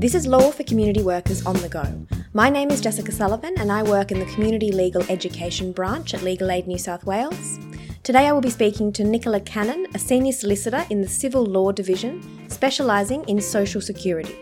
This 0.00 0.14
is 0.14 0.26
Law 0.26 0.50
for 0.50 0.64
Community 0.64 1.02
Workers 1.02 1.44
on 1.44 1.56
the 1.56 1.68
Go. 1.68 1.84
My 2.32 2.48
name 2.48 2.70
is 2.70 2.80
Jessica 2.80 3.12
Sullivan 3.12 3.52
and 3.58 3.70
I 3.70 3.82
work 3.82 4.10
in 4.10 4.18
the 4.18 4.32
Community 4.32 4.72
Legal 4.72 5.02
Education 5.10 5.72
branch 5.72 6.14
at 6.14 6.22
Legal 6.22 6.50
Aid 6.50 6.66
New 6.66 6.78
South 6.78 7.04
Wales. 7.04 7.58
Today 8.02 8.26
I 8.26 8.32
will 8.32 8.40
be 8.40 8.48
speaking 8.48 8.94
to 8.94 9.04
Nicola 9.04 9.40
Cannon, 9.40 9.86
a 9.92 9.98
senior 9.98 10.32
solicitor 10.32 10.86
in 10.88 11.02
the 11.02 11.06
Civil 11.06 11.44
Law 11.44 11.70
Division, 11.70 12.48
specialising 12.48 13.24
in 13.28 13.42
social 13.42 13.82
security. 13.82 14.38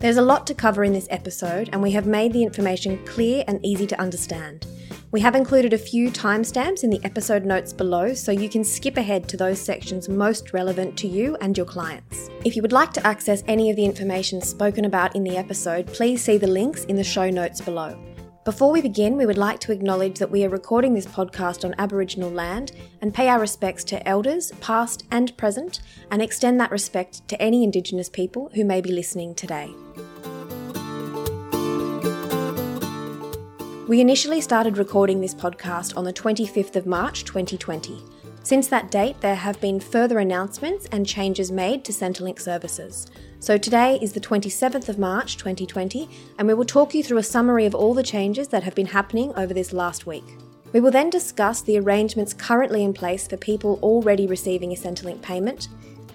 There's 0.00 0.16
a 0.16 0.22
lot 0.22 0.44
to 0.48 0.56
cover 0.56 0.82
in 0.82 0.92
this 0.92 1.06
episode, 1.08 1.70
and 1.72 1.80
we 1.80 1.92
have 1.92 2.06
made 2.06 2.32
the 2.32 2.42
information 2.42 2.98
clear 3.06 3.44
and 3.46 3.64
easy 3.64 3.86
to 3.86 4.00
understand. 4.00 4.66
We 5.12 5.20
have 5.22 5.34
included 5.34 5.72
a 5.72 5.78
few 5.78 6.08
timestamps 6.08 6.84
in 6.84 6.90
the 6.90 7.00
episode 7.02 7.44
notes 7.44 7.72
below 7.72 8.14
so 8.14 8.30
you 8.30 8.48
can 8.48 8.62
skip 8.62 8.96
ahead 8.96 9.28
to 9.28 9.36
those 9.36 9.58
sections 9.58 10.08
most 10.08 10.52
relevant 10.52 10.96
to 10.98 11.08
you 11.08 11.36
and 11.40 11.56
your 11.56 11.66
clients. 11.66 12.30
If 12.44 12.54
you 12.54 12.62
would 12.62 12.70
like 12.70 12.92
to 12.92 13.04
access 13.04 13.42
any 13.48 13.70
of 13.70 13.76
the 13.76 13.84
information 13.84 14.40
spoken 14.40 14.84
about 14.84 15.16
in 15.16 15.24
the 15.24 15.36
episode, 15.36 15.88
please 15.88 16.22
see 16.22 16.38
the 16.38 16.46
links 16.46 16.84
in 16.84 16.94
the 16.94 17.02
show 17.02 17.28
notes 17.28 17.60
below. 17.60 17.98
Before 18.44 18.70
we 18.70 18.80
begin, 18.80 19.16
we 19.16 19.26
would 19.26 19.36
like 19.36 19.58
to 19.60 19.72
acknowledge 19.72 20.18
that 20.20 20.30
we 20.30 20.44
are 20.44 20.48
recording 20.48 20.94
this 20.94 21.06
podcast 21.06 21.64
on 21.64 21.74
Aboriginal 21.78 22.30
land 22.30 22.70
and 23.02 23.12
pay 23.12 23.28
our 23.28 23.40
respects 23.40 23.82
to 23.84 24.08
elders, 24.08 24.52
past 24.60 25.06
and 25.10 25.36
present, 25.36 25.80
and 26.12 26.22
extend 26.22 26.60
that 26.60 26.70
respect 26.70 27.26
to 27.28 27.42
any 27.42 27.64
Indigenous 27.64 28.08
people 28.08 28.48
who 28.54 28.64
may 28.64 28.80
be 28.80 28.92
listening 28.92 29.34
today. 29.34 29.74
We 33.90 34.00
initially 34.00 34.40
started 34.40 34.78
recording 34.78 35.20
this 35.20 35.34
podcast 35.34 35.96
on 35.96 36.04
the 36.04 36.12
25th 36.12 36.76
of 36.76 36.86
March 36.86 37.24
2020. 37.24 38.00
Since 38.44 38.68
that 38.68 38.92
date, 38.92 39.20
there 39.20 39.34
have 39.34 39.60
been 39.60 39.80
further 39.80 40.20
announcements 40.20 40.86
and 40.92 41.04
changes 41.04 41.50
made 41.50 41.84
to 41.84 41.92
Centrelink 41.92 42.38
services. 42.38 43.08
So 43.40 43.58
today 43.58 43.98
is 44.00 44.12
the 44.12 44.20
27th 44.20 44.88
of 44.88 45.00
March 45.00 45.38
2020, 45.38 46.08
and 46.38 46.46
we 46.46 46.54
will 46.54 46.64
talk 46.64 46.94
you 46.94 47.02
through 47.02 47.18
a 47.18 47.24
summary 47.24 47.66
of 47.66 47.74
all 47.74 47.92
the 47.92 48.04
changes 48.04 48.46
that 48.46 48.62
have 48.62 48.76
been 48.76 48.86
happening 48.86 49.34
over 49.34 49.52
this 49.52 49.72
last 49.72 50.06
week. 50.06 50.36
We 50.72 50.78
will 50.78 50.92
then 50.92 51.10
discuss 51.10 51.60
the 51.60 51.80
arrangements 51.80 52.32
currently 52.32 52.84
in 52.84 52.94
place 52.94 53.26
for 53.26 53.38
people 53.38 53.80
already 53.82 54.28
receiving 54.28 54.70
a 54.70 54.76
Centrelink 54.76 55.20
payment 55.20 55.66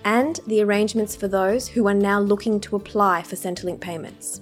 and 0.06 0.40
the 0.48 0.62
arrangements 0.62 1.18
for 1.18 1.28
those 1.28 1.68
who 1.68 1.90
are 1.90 1.94
now 1.94 2.22
looking 2.22 2.62
to 2.62 2.78
apply 2.78 3.24
for 3.24 3.36
Centrelink 3.36 3.82
payments. 3.82 4.40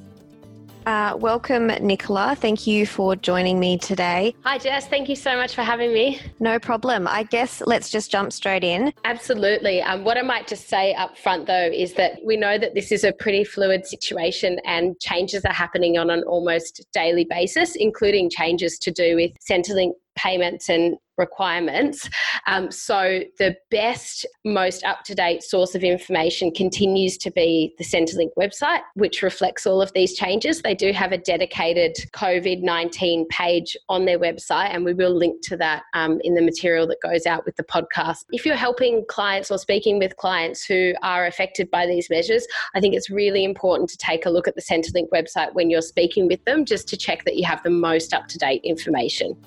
Uh, 0.86 1.16
welcome, 1.18 1.68
Nicola. 1.68 2.36
Thank 2.38 2.68
you 2.68 2.86
for 2.86 3.16
joining 3.16 3.60
me 3.60 3.78
today. 3.78 4.36
Hi, 4.44 4.58
Jess. 4.58 4.88
Thank 4.88 5.08
you 5.08 5.16
so 5.16 5.38
much 5.38 5.56
for 5.56 5.62
having 5.62 5.94
me. 5.94 6.20
No 6.40 6.60
problem. 6.60 7.08
I 7.08 7.24
guess 7.24 7.62
let's 7.66 7.90
just 7.90 8.12
jump 8.12 8.34
straight 8.34 8.64
in. 8.64 8.94
Absolutely. 9.06 9.82
Um, 9.82 10.04
what 10.04 10.18
I 10.18 10.24
might 10.24 10.48
just 10.48 10.68
say 10.68 10.94
up 10.96 11.18
front, 11.18 11.48
though, 11.48 11.70
is 11.74 11.94
that 11.94 12.20
we 12.26 12.36
know 12.36 12.58
that 12.58 12.74
this 12.76 12.92
is 12.92 13.04
a 13.04 13.14
pretty 13.14 13.44
fluid 13.44 13.86
situation 13.86 14.60
and 14.66 15.00
changes 15.00 15.46
are 15.46 15.54
happening 15.54 15.98
on 15.98 16.10
an 16.10 16.24
almost 16.24 16.86
daily 16.94 17.26
basis, 17.26 17.76
including 17.76 18.30
changes 18.30 18.78
to 18.80 18.92
do 18.92 19.16
with 19.16 19.32
Centrelink 19.40 19.94
payments 20.16 20.70
and 20.70 20.96
requirements. 21.18 22.10
Um, 22.48 22.72
so, 22.72 23.22
the 23.40 23.56
best, 23.72 24.26
most 24.46 24.84
up 24.84 25.04
to 25.06 25.16
date 25.16 25.44
source 25.44 25.76
of 25.76 25.84
information 25.84 26.52
continues 26.52 27.18
to 27.20 27.32
be 27.32 27.74
the 27.78 27.84
Centrelink 27.84 28.30
website, 28.38 28.82
which 28.96 29.22
reflects 29.22 29.66
all 29.66 29.82
of 29.82 29.92
these 29.94 30.16
changes. 30.16 30.62
They 30.62 30.76
do 30.76 30.92
have 30.92 31.12
a 31.12 31.18
dedicated 31.18 31.96
COVID 32.14 32.62
19 32.62 33.28
page 33.30 33.78
on 33.90 34.06
their 34.06 34.20
website, 34.20 34.74
and 34.74 34.86
we 34.86 34.94
will 34.94 35.16
link 35.16 35.42
to 35.48 35.58
that 35.58 35.84
um, 35.94 36.20
in 36.24 36.36
the 36.36 36.42
material 36.42 36.88
that 36.88 37.02
goes 37.02 37.26
out 37.26 37.46
with 37.46 37.56
the 37.56 37.64
podcast. 37.64 38.26
If 38.32 38.46
you're 38.46 38.56
helping 38.56 39.06
clients 39.08 39.52
or 39.52 39.58
speaking 39.58 40.00
with 40.00 40.18
clients 40.18 40.64
who 40.66 40.94
are 41.02 41.26
affected 41.26 41.70
by 41.72 41.86
these 41.86 42.10
measures, 42.10 42.46
I 42.76 42.80
think 42.80 42.96
it's 42.96 43.10
really 43.10 43.44
important 43.44 43.90
to 43.92 43.98
take 43.98 44.26
a 44.26 44.30
look 44.30 44.48
at 44.48 44.56
the 44.56 44.62
Centrelink 44.62 45.10
website 45.14 45.54
when 45.54 45.70
you're 45.70 45.82
speaking 45.82 46.28
with 46.28 46.44
them 46.46 46.66
just 46.66 46.88
to 46.90 46.98
check 46.98 47.24
that 47.26 47.36
you 47.36 47.46
have 47.46 47.62
the 47.64 47.70
most 47.70 48.14
up 48.14 48.28
to 48.28 48.38
date 48.38 48.62
information. 48.64 49.38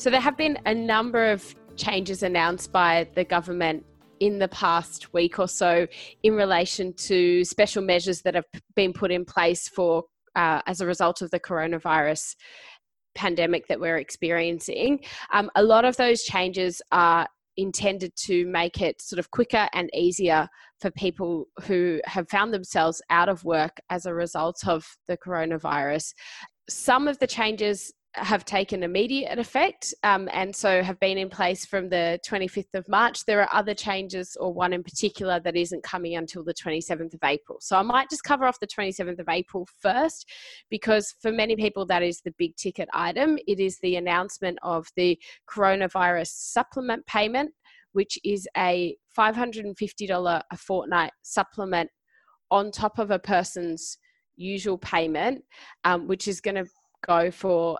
So 0.00 0.08
there 0.08 0.18
have 0.18 0.38
been 0.38 0.58
a 0.64 0.74
number 0.74 1.30
of 1.30 1.54
changes 1.76 2.22
announced 2.22 2.72
by 2.72 3.06
the 3.14 3.22
government 3.22 3.84
in 4.18 4.38
the 4.38 4.48
past 4.48 5.12
week 5.12 5.38
or 5.38 5.46
so 5.46 5.86
in 6.22 6.36
relation 6.36 6.94
to 6.94 7.44
special 7.44 7.82
measures 7.82 8.22
that 8.22 8.34
have 8.34 8.46
been 8.74 8.94
put 8.94 9.10
in 9.10 9.26
place 9.26 9.68
for 9.68 10.04
uh, 10.36 10.62
as 10.66 10.80
a 10.80 10.86
result 10.86 11.20
of 11.20 11.30
the 11.32 11.38
coronavirus 11.38 12.34
pandemic 13.14 13.66
that 13.68 13.78
we're 13.78 13.98
experiencing. 13.98 15.00
Um, 15.34 15.50
a 15.54 15.62
lot 15.62 15.84
of 15.84 15.98
those 15.98 16.22
changes 16.22 16.80
are 16.90 17.28
intended 17.58 18.16
to 18.24 18.46
make 18.46 18.80
it 18.80 19.02
sort 19.02 19.18
of 19.18 19.30
quicker 19.30 19.68
and 19.74 19.90
easier 19.94 20.48
for 20.80 20.90
people 20.92 21.44
who 21.64 22.00
have 22.06 22.26
found 22.30 22.54
themselves 22.54 23.02
out 23.10 23.28
of 23.28 23.44
work 23.44 23.76
as 23.90 24.06
a 24.06 24.14
result 24.14 24.66
of 24.66 24.96
the 25.08 25.18
coronavirus. 25.18 26.14
Some 26.70 27.06
of 27.06 27.18
the 27.18 27.26
changes 27.26 27.92
have 28.14 28.44
taken 28.44 28.82
immediate 28.82 29.38
effect 29.38 29.94
um, 30.02 30.28
and 30.32 30.54
so 30.54 30.82
have 30.82 30.98
been 30.98 31.16
in 31.16 31.30
place 31.30 31.64
from 31.64 31.88
the 31.88 32.18
25th 32.28 32.74
of 32.74 32.88
March. 32.88 33.24
There 33.24 33.40
are 33.40 33.48
other 33.52 33.74
changes, 33.74 34.36
or 34.40 34.52
one 34.52 34.72
in 34.72 34.82
particular 34.82 35.38
that 35.40 35.56
isn't 35.56 35.84
coming 35.84 36.16
until 36.16 36.42
the 36.42 36.54
27th 36.54 37.14
of 37.14 37.20
April. 37.22 37.58
So 37.60 37.76
I 37.76 37.82
might 37.82 38.10
just 38.10 38.24
cover 38.24 38.46
off 38.46 38.58
the 38.58 38.66
27th 38.66 39.20
of 39.20 39.28
April 39.28 39.66
first, 39.80 40.28
because 40.70 41.14
for 41.20 41.30
many 41.30 41.54
people, 41.54 41.86
that 41.86 42.02
is 42.02 42.20
the 42.20 42.34
big 42.36 42.56
ticket 42.56 42.88
item. 42.92 43.38
It 43.46 43.60
is 43.60 43.78
the 43.78 43.96
announcement 43.96 44.58
of 44.62 44.88
the 44.96 45.16
coronavirus 45.48 46.28
supplement 46.28 47.06
payment, 47.06 47.52
which 47.92 48.18
is 48.24 48.48
a 48.56 48.96
$550 49.16 50.42
a 50.50 50.56
fortnight 50.56 51.12
supplement 51.22 51.90
on 52.50 52.72
top 52.72 52.98
of 52.98 53.12
a 53.12 53.18
person's 53.20 53.98
usual 54.36 54.78
payment, 54.78 55.44
um, 55.84 56.08
which 56.08 56.26
is 56.26 56.40
going 56.40 56.56
to 56.56 56.66
go 57.06 57.30
for 57.30 57.78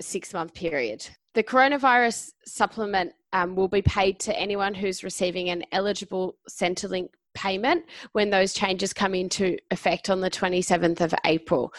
six 0.00 0.32
month 0.32 0.54
period. 0.54 1.06
The 1.34 1.42
coronavirus 1.42 2.30
supplement 2.46 3.12
um, 3.32 3.54
will 3.54 3.68
be 3.68 3.82
paid 3.82 4.18
to 4.20 4.38
anyone 4.38 4.74
who's 4.74 5.04
receiving 5.04 5.50
an 5.50 5.62
eligible 5.72 6.36
Centrelink 6.50 7.08
payment 7.34 7.84
when 8.12 8.30
those 8.30 8.52
changes 8.52 8.92
come 8.92 9.14
into 9.14 9.56
effect 9.70 10.10
on 10.10 10.20
the 10.20 10.30
27th 10.30 11.00
of 11.00 11.14
April. 11.24 11.72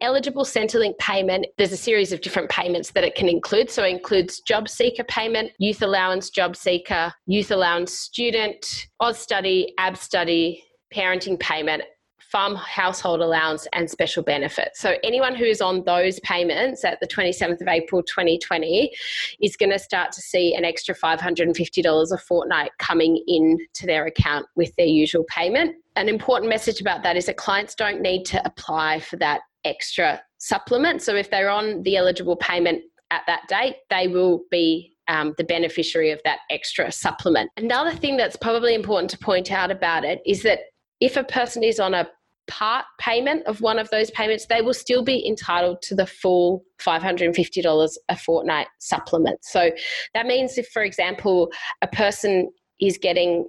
Eligible 0.00 0.44
Centrelink 0.44 0.96
payment, 0.98 1.46
there's 1.56 1.72
a 1.72 1.76
series 1.76 2.12
of 2.12 2.20
different 2.20 2.50
payments 2.50 2.92
that 2.92 3.04
it 3.04 3.14
can 3.14 3.28
include. 3.28 3.70
So 3.70 3.82
it 3.82 3.90
includes 3.90 4.40
job 4.40 4.68
seeker 4.68 5.04
payment, 5.04 5.50
youth 5.58 5.82
allowance 5.82 6.30
job 6.30 6.54
seeker, 6.54 7.12
youth 7.26 7.50
allowance 7.50 7.92
student, 7.92 8.86
Austudy, 9.00 9.68
AB 9.80 9.96
study, 9.96 10.62
parenting 10.94 11.38
payment, 11.40 11.82
farm 12.30 12.54
household 12.56 13.20
allowance 13.20 13.66
and 13.72 13.90
special 13.90 14.22
benefits. 14.22 14.80
So 14.80 14.96
anyone 15.02 15.34
who's 15.34 15.60
on 15.60 15.84
those 15.84 16.20
payments 16.20 16.84
at 16.84 17.00
the 17.00 17.06
27th 17.06 17.60
of 17.60 17.68
April 17.68 18.02
2020 18.02 18.92
is 19.40 19.56
going 19.56 19.70
to 19.70 19.78
start 19.78 20.12
to 20.12 20.20
see 20.20 20.54
an 20.54 20.64
extra 20.64 20.94
$550 20.94 22.12
a 22.12 22.18
fortnight 22.18 22.70
coming 22.78 23.22
in 23.26 23.58
to 23.74 23.86
their 23.86 24.06
account 24.06 24.46
with 24.56 24.74
their 24.76 24.86
usual 24.86 25.24
payment. 25.28 25.74
An 25.96 26.08
important 26.08 26.50
message 26.50 26.80
about 26.80 27.02
that 27.02 27.16
is 27.16 27.26
that 27.26 27.38
clients 27.38 27.74
don't 27.74 28.02
need 28.02 28.24
to 28.26 28.46
apply 28.46 29.00
for 29.00 29.16
that 29.16 29.40
extra 29.64 30.20
supplement. 30.36 31.02
So 31.02 31.16
if 31.16 31.30
they're 31.30 31.50
on 31.50 31.82
the 31.82 31.96
eligible 31.96 32.36
payment 32.36 32.82
at 33.10 33.22
that 33.26 33.48
date, 33.48 33.76
they 33.88 34.06
will 34.06 34.42
be 34.50 34.94
um, 35.08 35.34
the 35.38 35.44
beneficiary 35.44 36.10
of 36.10 36.20
that 36.24 36.40
extra 36.50 36.92
supplement. 36.92 37.50
Another 37.56 37.92
thing 37.92 38.18
that's 38.18 38.36
probably 38.36 38.74
important 38.74 39.10
to 39.10 39.18
point 39.18 39.50
out 39.50 39.70
about 39.70 40.04
it 40.04 40.20
is 40.26 40.42
that 40.42 40.60
if 41.00 41.16
a 41.16 41.24
person 41.24 41.62
is 41.62 41.80
on 41.80 41.94
a 41.94 42.08
part 42.48 42.84
payment 42.98 43.46
of 43.46 43.60
one 43.60 43.78
of 43.78 43.88
those 43.90 44.10
payments, 44.10 44.46
they 44.46 44.62
will 44.62 44.74
still 44.74 45.02
be 45.02 45.26
entitled 45.26 45.82
to 45.82 45.94
the 45.94 46.06
full 46.06 46.64
$550 46.80 47.96
a 48.08 48.16
fortnight 48.16 48.66
supplement. 48.78 49.44
So 49.44 49.70
that 50.14 50.26
means 50.26 50.58
if, 50.58 50.68
for 50.68 50.82
example, 50.82 51.52
a 51.82 51.86
person 51.86 52.50
is 52.80 52.98
getting 52.98 53.46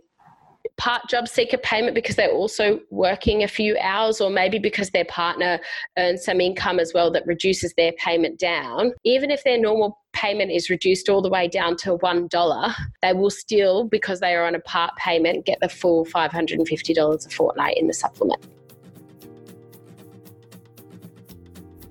part 0.77 1.01
job 1.09 1.27
seeker 1.27 1.57
payment 1.57 1.95
because 1.95 2.15
they're 2.15 2.31
also 2.31 2.79
working 2.89 3.43
a 3.43 3.47
few 3.47 3.77
hours 3.79 4.21
or 4.21 4.29
maybe 4.29 4.59
because 4.59 4.89
their 4.91 5.05
partner 5.05 5.59
earns 5.97 6.23
some 6.23 6.41
income 6.41 6.79
as 6.79 6.93
well 6.93 7.11
that 7.11 7.25
reduces 7.25 7.73
their 7.75 7.91
payment 7.93 8.39
down 8.39 8.91
even 9.03 9.31
if 9.31 9.43
their 9.43 9.59
normal 9.59 9.99
payment 10.13 10.51
is 10.51 10.69
reduced 10.69 11.09
all 11.09 11.21
the 11.21 11.29
way 11.29 11.47
down 11.47 11.75
to 11.75 11.97
$1 11.97 12.73
they 13.01 13.13
will 13.13 13.29
still 13.29 13.85
because 13.85 14.19
they 14.19 14.35
are 14.35 14.45
on 14.45 14.55
a 14.55 14.59
part 14.61 14.95
payment 14.95 15.45
get 15.45 15.59
the 15.61 15.69
full 15.69 16.05
$550 16.05 17.25
a 17.25 17.29
fortnight 17.29 17.77
in 17.77 17.87
the 17.87 17.93
supplement 17.93 18.45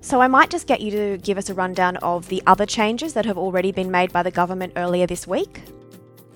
So 0.09 0.21
I 0.21 0.27
might 0.27 0.49
just 0.49 0.65
get 0.65 0.81
you 0.81 0.89
to 0.89 1.17
give 1.19 1.37
us 1.37 1.51
a 1.51 1.53
rundown 1.53 1.97
of 1.97 2.27
the 2.29 2.41
other 2.47 2.65
changes 2.65 3.13
that 3.13 3.25
have 3.25 3.37
already 3.37 3.71
been 3.71 3.91
made 3.91 4.11
by 4.11 4.23
the 4.23 4.31
government 4.31 4.73
earlier 4.75 5.05
this 5.05 5.27
week. 5.27 5.61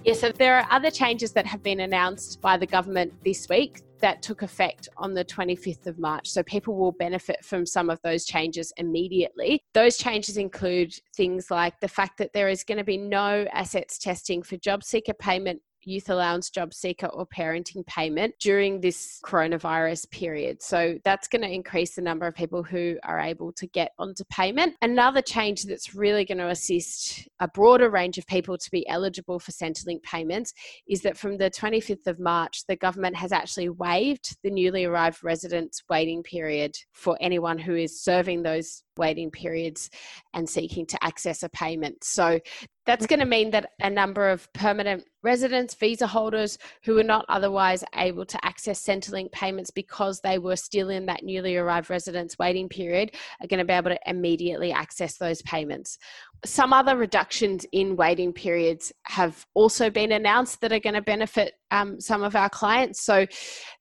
Yeah, 0.06 0.14
so 0.14 0.32
there 0.32 0.60
are 0.60 0.68
other 0.70 0.92
changes 0.92 1.32
that 1.32 1.48
have 1.48 1.64
been 1.64 1.80
announced 1.80 2.40
by 2.40 2.56
the 2.56 2.68
government 2.68 3.12
this 3.26 3.50
week 3.50 3.82
that 4.00 4.22
took 4.22 4.44
effect 4.44 4.90
on 4.98 5.16
the 5.16 5.26
25th 5.26 5.88
of 5.88 5.98
March. 5.98 6.30
So 6.30 6.44
people 6.44 6.76
will 6.76 6.92
benefit 6.92 7.44
from 7.44 7.66
some 7.66 7.90
of 7.90 8.00
those 8.04 8.26
changes 8.26 8.72
immediately. 8.78 9.64
Those 9.74 9.98
changes 9.98 10.38
include 10.38 10.94
things 11.16 11.50
like 11.50 11.80
the 11.80 11.88
fact 11.88 12.20
that 12.20 12.32
there 12.32 12.50
is 12.50 12.64
going 12.64 12.78
to 12.78 12.84
be 12.84 12.98
no 12.98 13.48
assets 13.54 13.98
testing 13.98 14.44
for 14.44 14.56
job 14.58 14.84
seeker 14.84 15.16
payment 15.16 15.64
youth 15.86 16.10
allowance, 16.10 16.50
job 16.50 16.74
seeker, 16.74 17.08
or 17.08 17.26
parenting 17.26 17.86
payment 17.86 18.36
during 18.40 18.82
this 18.82 19.20
coronavirus 19.26 20.10
period. 20.12 20.62
So 20.62 20.98
that's 21.04 21.28
going 21.28 21.42
to 21.42 21.50
increase 21.50 21.96
the 21.96 22.02
number 22.02 22.28
of 22.28 22.36
people 22.36 22.64
who 22.64 22.98
are 23.04 23.20
able 23.20 23.52
to 23.54 23.68
get 23.68 23.92
onto 24.00 24.24
payment. 24.26 24.76
Another 24.82 25.22
change 25.22 25.64
that's 25.64 25.96
really 25.96 26.26
going 26.26 26.38
to 26.38 26.50
assist 26.50 27.28
a 27.40 27.48
broader 27.48 27.90
range 27.90 28.18
of 28.18 28.28
people 28.28 28.58
to 28.58 28.72
be 28.72 28.88
eligible 28.88 29.40
for 29.40 29.52
Centrelink 29.52 30.02
payments 30.04 30.54
is 30.88 31.02
that 31.02 31.18
from 31.18 31.38
the 31.38 31.50
25th 31.50 32.08
of 32.08 32.20
March, 32.20 32.66
the 32.68 32.76
government 32.76 33.16
has 33.16 33.32
actually 33.32 33.70
waived 33.70 34.38
the 34.44 34.52
newly 34.52 34.86
arrived 34.86 35.24
residents 35.24 35.84
waiting 35.90 36.24
period 36.24 36.76
for 36.94 37.18
anyone 37.22 37.58
who 37.58 37.76
is 37.76 38.02
serving 38.02 38.44
those 38.44 38.84
waiting 38.98 39.32
periods 39.32 39.90
and 40.34 40.50
seeking 40.50 40.86
to 40.88 41.04
access 41.04 41.44
a 41.44 41.50
payment. 41.50 42.04
So 42.04 42.40
that's 42.86 43.06
mm-hmm. 43.06 43.10
going 43.10 43.20
to 43.20 43.26
mean 43.26 43.52
that 43.52 43.72
a 43.80 43.90
number 43.90 44.30
of 44.30 44.52
permanent 44.54 45.06
residents, 45.22 45.74
visa 45.74 46.06
holders 46.06 46.58
who 46.84 46.96
were 46.96 47.04
not 47.04 47.26
otherwise 47.30 47.84
able 47.96 48.26
to 48.26 48.46
access 48.46 48.84
Centrelink 48.84 49.32
payments 49.32 49.72
because 49.72 50.20
they 50.20 50.38
were 50.38 50.56
still 50.56 50.90
in 50.90 51.06
that 51.06 51.24
newly 51.24 51.56
arrived 51.56 51.90
residents 51.90 52.38
waiting 52.38 52.68
period 52.68 53.16
are 53.42 53.48
going 53.48 53.60
to 53.60 53.66
be 53.66 53.74
able 53.74 53.92
to 53.92 54.00
immediately 54.06 54.72
access 54.72 55.18
those 55.18 55.42
payments. 55.44 55.98
Some 56.46 56.74
other 56.74 56.98
reductions 56.98 57.66
in 57.72 57.96
waiting 57.96 58.34
periods 58.34 58.92
have 59.04 59.46
also 59.54 59.90
been 59.90 60.12
announced 60.12 60.60
that 60.62 60.74
are 60.74 60.80
going 60.80 60.96
to 60.96 61.02
benefit 61.02 61.54
um, 61.74 62.00
some 62.00 62.24
of 62.24 62.36
our 62.36 62.50
clients. 62.50 63.02
So, 63.04 63.26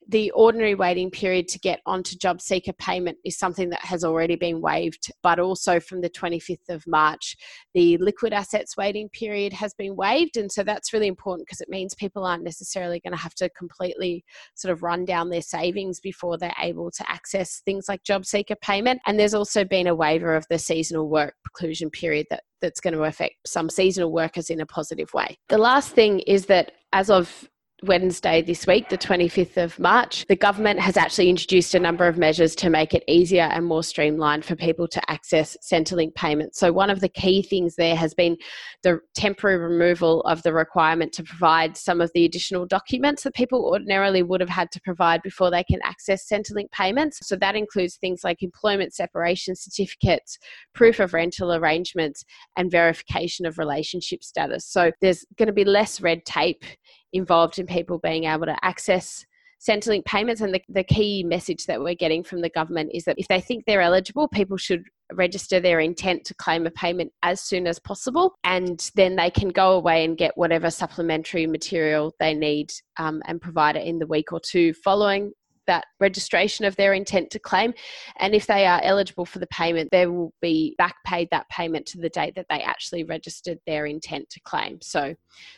the 0.08 0.32
ordinary 0.32 0.74
waiting 0.74 1.10
period 1.10 1.46
to 1.46 1.60
get 1.60 1.80
onto 1.86 2.16
job 2.16 2.40
seeker 2.40 2.72
payment 2.72 3.18
is 3.24 3.38
something 3.38 3.70
that 3.70 3.84
has 3.84 4.02
already 4.02 4.34
been 4.34 4.60
waived, 4.60 5.12
but 5.22 5.38
also 5.38 5.78
from 5.78 6.00
the 6.00 6.10
25th 6.10 6.68
of 6.68 6.84
March, 6.88 7.36
the 7.72 7.96
liquid 7.98 8.32
assets 8.32 8.76
waiting 8.76 9.08
period 9.10 9.52
has 9.52 9.74
been 9.74 9.94
waived. 9.94 10.36
And 10.36 10.50
so 10.50 10.64
that's 10.64 10.92
really 10.92 11.06
important 11.06 11.46
because 11.46 11.60
it 11.60 11.68
means 11.68 11.94
people 11.94 12.24
aren't 12.24 12.42
necessarily 12.42 12.98
going 12.98 13.12
to 13.12 13.22
have 13.22 13.34
to 13.36 13.48
completely 13.50 14.24
sort 14.56 14.72
of 14.72 14.82
run 14.82 15.04
down 15.04 15.30
their 15.30 15.40
savings 15.40 16.00
before 16.00 16.36
they're 16.36 16.52
able 16.60 16.90
to 16.90 17.10
access 17.10 17.62
things 17.64 17.88
like 17.88 18.02
job 18.02 18.26
seeker 18.26 18.56
payment. 18.56 19.00
And 19.06 19.20
there's 19.20 19.34
also 19.34 19.64
been 19.64 19.86
a 19.86 19.94
waiver 19.94 20.34
of 20.34 20.46
the 20.50 20.58
seasonal 20.58 21.08
work 21.08 21.34
preclusion 21.48 21.92
period 21.92 22.26
that 22.30 22.42
that's 22.60 22.80
going 22.80 22.94
to 22.94 23.04
affect 23.04 23.34
some 23.46 23.68
seasonal 23.68 24.12
workers 24.12 24.50
in 24.50 24.60
a 24.60 24.66
positive 24.66 25.12
way. 25.14 25.36
The 25.48 25.58
last 25.58 25.92
thing 25.92 26.20
is 26.20 26.46
that 26.46 26.72
as 26.92 27.10
of 27.10 27.48
Wednesday 27.82 28.42
this 28.42 28.64
week, 28.66 28.88
the 28.88 28.98
25th 28.98 29.56
of 29.56 29.78
March, 29.78 30.24
the 30.28 30.36
government 30.36 30.78
has 30.78 30.96
actually 30.96 31.28
introduced 31.28 31.74
a 31.74 31.80
number 31.80 32.06
of 32.06 32.16
measures 32.16 32.54
to 32.56 32.70
make 32.70 32.94
it 32.94 33.02
easier 33.08 33.42
and 33.42 33.66
more 33.66 33.82
streamlined 33.82 34.44
for 34.44 34.54
people 34.54 34.86
to 34.86 35.10
access 35.10 35.56
Centrelink 35.62 36.14
payments. 36.14 36.60
So, 36.60 36.72
one 36.72 36.90
of 36.90 37.00
the 37.00 37.08
key 37.08 37.42
things 37.42 37.74
there 37.74 37.96
has 37.96 38.14
been 38.14 38.36
the 38.84 39.00
temporary 39.14 39.58
removal 39.58 40.20
of 40.22 40.42
the 40.44 40.52
requirement 40.52 41.12
to 41.14 41.24
provide 41.24 41.76
some 41.76 42.00
of 42.00 42.10
the 42.14 42.24
additional 42.24 42.66
documents 42.66 43.24
that 43.24 43.34
people 43.34 43.64
ordinarily 43.64 44.22
would 44.22 44.40
have 44.40 44.48
had 44.48 44.70
to 44.72 44.80
provide 44.80 45.20
before 45.22 45.50
they 45.50 45.64
can 45.64 45.80
access 45.82 46.28
Centrelink 46.28 46.70
payments. 46.70 47.18
So, 47.26 47.34
that 47.36 47.56
includes 47.56 47.96
things 47.96 48.22
like 48.22 48.42
employment 48.44 48.94
separation 48.94 49.56
certificates, 49.56 50.38
proof 50.72 51.00
of 51.00 51.14
rental 51.14 51.52
arrangements, 51.52 52.24
and 52.56 52.70
verification 52.70 53.44
of 53.44 53.58
relationship 53.58 54.22
status. 54.22 54.64
So, 54.66 54.92
there's 55.00 55.24
going 55.36 55.48
to 55.48 55.52
be 55.52 55.64
less 55.64 56.00
red 56.00 56.24
tape 56.24 56.64
involved 57.12 57.58
in 57.58 57.66
people 57.66 57.98
being 57.98 58.24
able 58.24 58.46
to 58.46 58.56
access 58.64 59.24
Centrelink 59.62 60.04
payments. 60.04 60.40
And 60.40 60.52
the, 60.52 60.60
the 60.68 60.82
key 60.82 61.22
message 61.22 61.66
that 61.66 61.80
we're 61.80 61.94
getting 61.94 62.24
from 62.24 62.40
the 62.40 62.48
government 62.48 62.90
is 62.92 63.04
that 63.04 63.18
if 63.18 63.28
they 63.28 63.40
think 63.40 63.64
they're 63.64 63.80
eligible, 63.80 64.26
people 64.26 64.56
should 64.56 64.84
register 65.12 65.60
their 65.60 65.78
intent 65.78 66.24
to 66.24 66.34
claim 66.34 66.66
a 66.66 66.70
payment 66.70 67.12
as 67.22 67.40
soon 67.40 67.66
as 67.66 67.78
possible. 67.78 68.34
And 68.42 68.90
then 68.96 69.14
they 69.14 69.30
can 69.30 69.50
go 69.50 69.74
away 69.74 70.04
and 70.04 70.18
get 70.18 70.36
whatever 70.36 70.70
supplementary 70.70 71.46
material 71.46 72.14
they 72.18 72.34
need 72.34 72.72
um, 72.98 73.22
and 73.26 73.40
provide 73.40 73.76
it 73.76 73.86
in 73.86 73.98
the 73.98 74.06
week 74.06 74.32
or 74.32 74.40
two 74.40 74.74
following 74.74 75.32
that 75.66 75.84
registration 76.00 76.64
of 76.64 76.76
their 76.76 76.92
intent 76.92 77.30
to 77.30 77.38
claim. 77.38 77.72
And 78.18 78.34
if 78.34 78.46
they 78.46 78.66
are 78.66 78.80
eligible 78.82 79.24
for 79.24 79.38
the 79.38 79.46
payment, 79.48 79.90
they 79.90 80.06
will 80.06 80.32
be 80.40 80.74
back 80.78 80.96
paid 81.06 81.28
that 81.30 81.48
payment 81.48 81.86
to 81.86 81.98
the 81.98 82.08
date 82.08 82.34
that 82.34 82.46
they 82.50 82.62
actually 82.62 83.04
registered 83.04 83.58
their 83.66 83.86
intent 83.86 84.28
to 84.30 84.40
claim. 84.40 84.78
So 84.80 85.14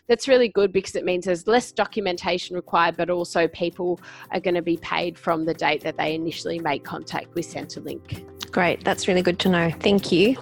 that's 0.09 0.29
really 0.29 0.49
good 0.49 0.73
because 0.73 0.95
it 0.95 1.05
means 1.05 1.25
there's 1.25 1.47
less 1.47 1.73
documentation 1.73 2.57
required, 2.57 2.97
but 2.97 3.11
also 3.11 3.49
people 3.49 4.01
are 4.33 4.41
going 4.41 4.55
to 4.55 4.63
be 4.63 4.77
paid 4.79 5.19
from 5.19 5.45
the 5.45 5.55
date 5.55 5.83
that 5.83 5.97
they 5.97 6.15
initially 6.15 6.59
make 6.59 6.85
contact 6.85 7.35
with 7.35 7.47
Centrelink. 7.49 8.51
Great, 8.51 8.85
that's 8.85 9.09
really 9.09 9.23
good 9.23 9.39
to 9.41 9.49
know. 9.49 9.71
Thank 9.81 10.13
you. 10.13 10.37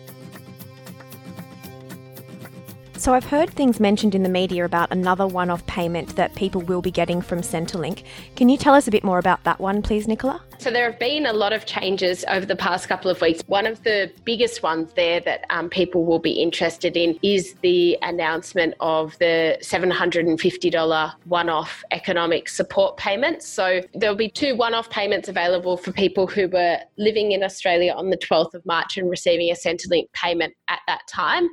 So 3.03 3.15
I've 3.15 3.25
heard 3.25 3.51
things 3.51 3.81
mentioned 3.81 4.15
in 4.15 4.23
the 4.23 4.29
media 4.29 4.65
about 4.65 4.93
another 4.93 5.27
one 5.27 5.51
off 5.51 5.67
payment 5.67 6.15
that 6.15 6.37
people 6.37 6.61
will 6.61 6.81
be 6.81 6.93
getting 6.93 7.21
from 7.21 7.41
Centrelink. 7.41 8.05
Can 8.37 8.49
you 8.49 8.57
tell 8.57 8.77
us 8.77 8.87
a 8.87 8.93
bit 8.93 9.03
more 9.03 9.19
about 9.19 9.43
that 9.43 9.59
one, 9.59 9.83
please, 9.83 10.07
Nicola? 10.07 10.41
So 10.63 10.71
there 10.71 10.89
have 10.89 11.01
been 11.01 11.27
a 11.27 11.33
lot 11.33 11.53
of 11.53 11.67
changes 11.67 12.25
over 12.29 12.47
the 12.47 12.55
past 12.55 12.87
couple 12.89 13.11
of 13.11 13.21
weeks. 13.21 13.43
One 13.49 13.67
of 13.67 13.83
the 13.83 14.13
biggest 14.23 14.63
ones 14.63 14.93
there 14.93 15.19
that 15.19 15.45
um, 15.51 15.69
people 15.69 16.05
will 16.05 16.21
be 16.21 16.31
interested 16.41 16.97
in 16.97 17.19
is 17.21 17.55
the 17.63 17.99
announcement 18.03 18.75
of 18.79 19.19
the 19.19 19.59
$750 19.61 21.15
one 21.25 21.49
off 21.49 21.83
economic 21.91 22.49
support 22.49 22.97
payments. 22.97 23.49
So 23.49 23.81
there'll 23.95 24.15
be 24.15 24.31
two 24.31 24.55
one 24.55 24.73
off 24.73 24.89
payments 24.89 25.29
available 25.29 25.77
for 25.77 25.91
people 25.91 26.29
who 26.29 26.47
were 26.47 26.79
living 26.97 27.33
in 27.33 27.43
Australia 27.43 27.93
on 27.93 28.11
the 28.11 28.19
12th 28.19 28.55
of 28.55 28.65
March 28.65 28.97
and 28.97 29.11
receiving 29.11 29.51
a 29.51 29.55
Centrelink 29.55 30.13
payment 30.13 30.55
at 30.69 30.79
that 30.87 31.01
time. 31.09 31.49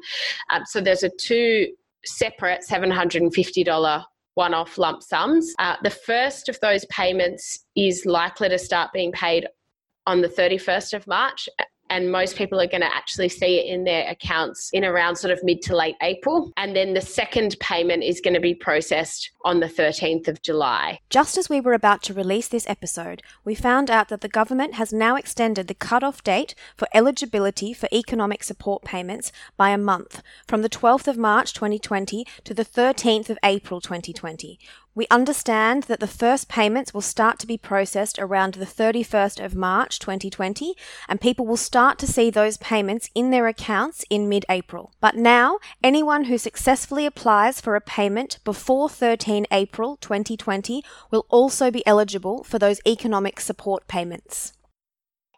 Um, 0.51 0.65
so 0.67 0.81
there's 0.81 1.01
a 1.01 1.09
two 1.09 1.69
separate 2.06 2.61
$750 2.61 4.06
one 4.39 4.53
off 4.53 4.77
lump 4.77 5.03
sums. 5.03 5.53
Uh, 5.59 5.75
the 5.83 5.89
first 5.89 6.47
of 6.47 6.57
those 6.62 6.86
payments 6.86 7.65
is 7.75 8.06
likely 8.06 8.47
to 8.47 8.57
start 8.57 8.89
being 8.94 9.12
paid 9.12 9.45
on 10.07 10.21
the 10.21 10.30
31st 10.30 10.94
of 10.94 11.06
March 11.07 11.50
and 11.89 12.12
most 12.12 12.36
people 12.36 12.59
are 12.59 12.68
going 12.68 12.81
to 12.81 12.95
actually 12.95 13.30
see 13.30 13.59
it 13.59 13.65
in 13.65 13.83
their 13.83 14.07
accounts 14.09 14.69
in 14.74 14.86
around 14.86 15.15
sort 15.15 15.31
of 15.31 15.44
mid 15.44 15.62
to 15.63 15.75
late 15.75 15.95
April. 16.01 16.51
And 16.57 16.75
then 16.75 16.94
the 16.94 17.01
second 17.01 17.56
payment 17.59 18.03
is 18.03 18.21
going 18.21 18.33
to 18.33 18.39
be 18.39 18.53
processed 18.53 19.31
on 19.45 19.59
the 19.59 19.68
13th 19.68 20.27
of 20.27 20.41
July. 20.41 21.00
Just 21.09 21.38
as 21.38 21.50
we 21.50 21.62
were 21.62 21.74
about 21.74 22.03
to 22.03 22.13
release 22.13 22.47
this 22.47 22.69
episode, 22.69 23.21
we 23.44 23.56
found 23.56 23.89
out 23.89 24.09
that 24.09 24.21
the 24.21 24.27
government 24.27 24.75
has 24.75 24.94
now 24.94 25.15
extended 25.15 25.68
the 25.68 25.74
cut-off 25.74 26.24
date 26.24 26.56
for 26.75 26.88
eligibility 26.94 27.74
for 27.74 27.89
economic 27.92 28.44
support 28.44 28.83
payments 28.83 29.31
by 29.57 29.69
a 29.69 29.77
month 29.77 30.21
from 30.47 30.62
the 30.62 30.69
12th 30.69 31.07
of 31.07 31.18
March 31.18 31.53
2020 31.53 32.25
to 32.44 32.53
the 32.53 32.65
13th 32.65 33.30
of 33.30 33.38
April 33.44 33.81
2020, 33.81 34.59
we 34.96 35.08
understand 35.12 35.84
that 35.84 36.00
the 36.00 36.08
first 36.08 36.50
payments 36.50 36.94
will 36.94 37.02
start 37.02 37.40
to 37.40 37.48
be 37.48 37.58
processed 37.58 38.19
around 38.19 38.56
the 38.56 38.66
31st 38.66 39.44
of 39.44 39.56
March 39.56 40.00
2020, 40.00 40.76
and 41.08 41.22
people 41.22 41.46
will 41.46 41.58
start 41.58 42.00
to 42.00 42.08
see 42.08 42.30
those 42.30 42.58
payments 42.58 43.10
in 43.14 43.30
their 43.30 43.48
accounts 43.48 44.04
in 44.10 44.28
mid 44.28 44.46
April. 44.50 44.94
But 45.00 45.16
now, 45.16 45.60
anyone 45.84 46.26
who 46.26 46.38
successfully 46.38 47.06
applies 47.06 47.62
for 47.62 47.76
a 47.76 47.81
payment 47.81 48.40
before 48.44 48.90
13 48.90 49.46
April 49.52 49.98
2020 49.98 50.84
will 51.12 51.26
also 51.30 51.72
be 51.72 51.86
eligible 51.86 52.44
for 52.44 52.60
those 52.60 52.81
economic 52.86 53.40
support 53.40 53.88
payments. 53.88 54.54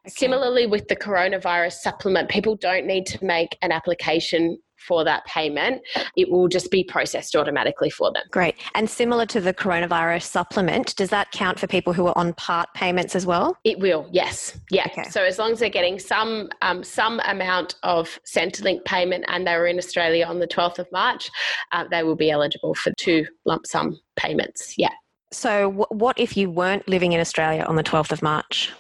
Okay. 0.08 0.14
Similarly, 0.16 0.66
with 0.66 0.88
the 0.88 0.96
coronavirus 0.96 1.74
supplement, 1.74 2.30
people 2.30 2.56
don't 2.56 2.88
need 2.88 3.06
to 3.08 3.24
make 3.24 3.58
an 3.62 3.72
application 3.72 4.58
for 4.88 5.04
that 5.04 5.26
payment, 5.26 5.82
it 6.16 6.30
will 6.30 6.48
just 6.48 6.72
be 6.72 6.84
processed 6.84 7.36
automatically 7.36 7.90
for 7.90 8.12
them. 8.12 8.24
Great. 8.32 8.56
And 8.76 8.90
similar 8.90 9.26
to 9.28 9.42
the 9.42 9.54
coronavirus 9.54 10.24
supplement, 10.24 10.96
does 10.96 11.10
that 11.10 11.32
count 11.32 11.60
for 11.60 11.68
people 11.68 11.94
who 11.94 12.08
are 12.08 12.18
on 12.18 12.34
part 12.34 12.70
payments 12.74 13.16
as 13.16 13.26
well? 13.26 13.58
It 13.64 13.80
will, 13.80 14.08
yes. 14.12 14.60
Yeah. 14.70 14.88
Okay. 14.88 15.10
So 15.10 15.24
as 15.24 15.38
long 15.40 15.52
as 15.52 15.60
they're 15.60 15.70
getting 15.70 16.00
some 16.00 16.50
um, 16.62 16.84
some 16.84 17.20
amount 17.26 17.76
of 17.84 18.20
Centrelink 18.26 18.86
payment 18.86 19.26
and 19.28 19.46
they 19.46 19.56
were 19.56 19.68
in 19.68 19.78
Australia 19.78 20.26
on 20.26 20.40
the 20.40 20.48
12th 20.48 20.80
of 20.80 20.92
March, 20.92 21.30
uh, 21.72 21.86
they 21.90 22.04
will 22.04 22.16
be 22.16 22.32
eligible 22.32 22.74
for 22.74 22.92
two 22.98 23.26
lump 23.46 23.66
sum 23.66 24.00
payments. 24.16 24.76
Yeah. 24.78 24.92
So, 25.32 25.72
w- 25.72 25.86
what 25.90 26.20
if 26.20 26.36
you 26.36 26.50
weren't 26.50 26.88
living 26.88 27.14
in 27.14 27.20
Australia 27.20 27.64
on 27.64 27.76
the 27.76 27.84
12th 27.84 28.12
of 28.12 28.22
March? 28.22 28.72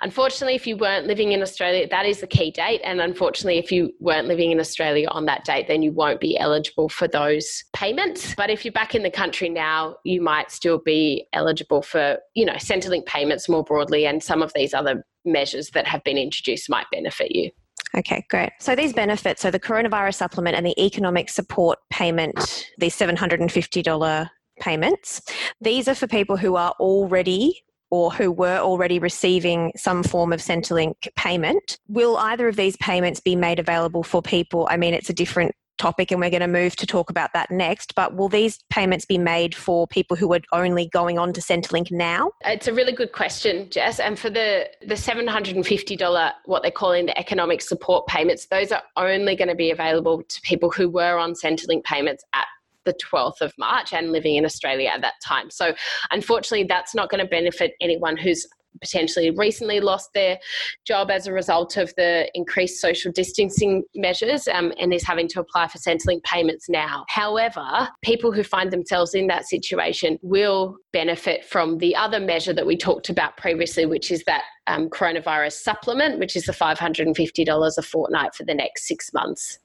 Unfortunately, 0.00 0.54
if 0.54 0.66
you 0.66 0.76
weren't 0.76 1.06
living 1.06 1.32
in 1.32 1.42
Australia, 1.42 1.86
that 1.90 2.06
is 2.06 2.20
the 2.20 2.26
key 2.26 2.50
date. 2.50 2.80
And 2.84 3.00
unfortunately, 3.00 3.58
if 3.58 3.70
you 3.70 3.92
weren't 4.00 4.26
living 4.26 4.50
in 4.50 4.58
Australia 4.58 5.08
on 5.10 5.26
that 5.26 5.44
date, 5.44 5.68
then 5.68 5.82
you 5.82 5.92
won't 5.92 6.20
be 6.20 6.38
eligible 6.38 6.88
for 6.88 7.06
those 7.06 7.64
payments. 7.72 8.34
But 8.34 8.50
if 8.50 8.64
you're 8.64 8.72
back 8.72 8.94
in 8.94 9.02
the 9.02 9.10
country 9.10 9.48
now, 9.48 9.96
you 10.04 10.22
might 10.22 10.50
still 10.50 10.78
be 10.78 11.26
eligible 11.32 11.82
for, 11.82 12.18
you 12.34 12.44
know, 12.44 12.54
Centrelink 12.54 13.06
payments 13.06 13.48
more 13.48 13.62
broadly, 13.62 14.06
and 14.06 14.22
some 14.22 14.42
of 14.42 14.52
these 14.54 14.74
other 14.74 15.04
measures 15.24 15.70
that 15.70 15.86
have 15.86 16.02
been 16.04 16.18
introduced 16.18 16.68
might 16.70 16.86
benefit 16.90 17.32
you. 17.34 17.50
Okay, 17.94 18.24
great. 18.30 18.50
So 18.58 18.74
these 18.74 18.94
benefits, 18.94 19.42
so 19.42 19.50
the 19.50 19.60
coronavirus 19.60 20.14
supplement 20.14 20.56
and 20.56 20.64
the 20.64 20.82
economic 20.82 21.28
support 21.28 21.78
payment, 21.90 22.66
these 22.78 22.96
$750 22.96 24.30
payments, 24.60 25.20
these 25.60 25.88
are 25.88 25.94
for 25.94 26.06
people 26.06 26.38
who 26.38 26.56
are 26.56 26.74
already 26.80 27.62
or 27.92 28.10
who 28.10 28.32
were 28.32 28.56
already 28.56 28.98
receiving 28.98 29.70
some 29.76 30.02
form 30.02 30.32
of 30.32 30.40
Centrelink 30.40 30.94
payment. 31.14 31.78
Will 31.88 32.16
either 32.16 32.48
of 32.48 32.56
these 32.56 32.74
payments 32.78 33.20
be 33.20 33.36
made 33.36 33.58
available 33.58 34.02
for 34.02 34.22
people? 34.22 34.66
I 34.70 34.78
mean, 34.78 34.94
it's 34.94 35.10
a 35.10 35.12
different 35.12 35.54
topic 35.76 36.10
and 36.10 36.18
we're 36.18 36.30
going 36.30 36.40
to 36.40 36.46
move 36.46 36.74
to 36.76 36.86
talk 36.86 37.10
about 37.10 37.34
that 37.34 37.50
next. 37.50 37.94
But 37.94 38.16
will 38.16 38.30
these 38.30 38.58
payments 38.70 39.04
be 39.04 39.18
made 39.18 39.54
for 39.54 39.86
people 39.86 40.16
who 40.16 40.32
are 40.32 40.40
only 40.54 40.88
going 40.88 41.18
on 41.18 41.34
to 41.34 41.42
Centrelink 41.42 41.92
now? 41.92 42.30
It's 42.46 42.66
a 42.66 42.72
really 42.72 42.92
good 42.92 43.12
question, 43.12 43.68
Jess. 43.68 44.00
And 44.00 44.18
for 44.18 44.30
the, 44.30 44.70
the 44.80 44.94
$750, 44.94 46.32
what 46.46 46.62
they're 46.62 46.70
calling 46.70 47.06
the 47.06 47.18
economic 47.18 47.60
support 47.60 48.06
payments, 48.06 48.46
those 48.46 48.72
are 48.72 48.82
only 48.96 49.36
going 49.36 49.48
to 49.48 49.54
be 49.54 49.70
available 49.70 50.22
to 50.22 50.40
people 50.40 50.70
who 50.70 50.88
were 50.88 51.18
on 51.18 51.34
Centrelink 51.34 51.84
payments 51.84 52.24
at 52.32 52.46
the 52.84 52.94
12th 52.94 53.40
of 53.40 53.52
March 53.58 53.92
and 53.92 54.12
living 54.12 54.36
in 54.36 54.44
Australia 54.44 54.88
at 54.88 55.00
that 55.02 55.14
time. 55.24 55.50
So, 55.50 55.74
unfortunately, 56.10 56.66
that's 56.68 56.94
not 56.94 57.10
going 57.10 57.22
to 57.22 57.28
benefit 57.28 57.72
anyone 57.80 58.16
who's 58.16 58.46
potentially 58.80 59.30
recently 59.30 59.80
lost 59.80 60.10
their 60.14 60.38
job 60.86 61.10
as 61.10 61.26
a 61.26 61.32
result 61.32 61.76
of 61.76 61.92
the 61.96 62.30
increased 62.34 62.80
social 62.80 63.12
distancing 63.12 63.82
measures 63.94 64.48
um, 64.48 64.72
and 64.78 64.92
is 64.92 65.04
having 65.04 65.28
to 65.28 65.40
apply 65.40 65.68
for 65.68 65.78
Centrelink 65.78 66.22
payments 66.24 66.68
now. 66.68 67.04
However, 67.08 67.88
people 68.02 68.32
who 68.32 68.42
find 68.42 68.70
themselves 68.70 69.14
in 69.14 69.26
that 69.26 69.46
situation 69.46 70.18
will 70.22 70.76
benefit 70.92 71.44
from 71.44 71.78
the 71.78 71.94
other 71.96 72.20
measure 72.20 72.52
that 72.52 72.66
we 72.66 72.76
talked 72.76 73.08
about 73.08 73.36
previously, 73.36 73.86
which 73.86 74.10
is 74.10 74.24
that 74.24 74.42
um, 74.66 74.88
coronavirus 74.88 75.52
supplement, 75.52 76.18
which 76.18 76.36
is 76.36 76.44
the 76.44 76.52
$550 76.52 77.78
a 77.78 77.82
fortnight 77.82 78.34
for 78.34 78.44
the 78.44 78.54
next 78.54 78.86
six 78.86 79.12
months. 79.12 79.58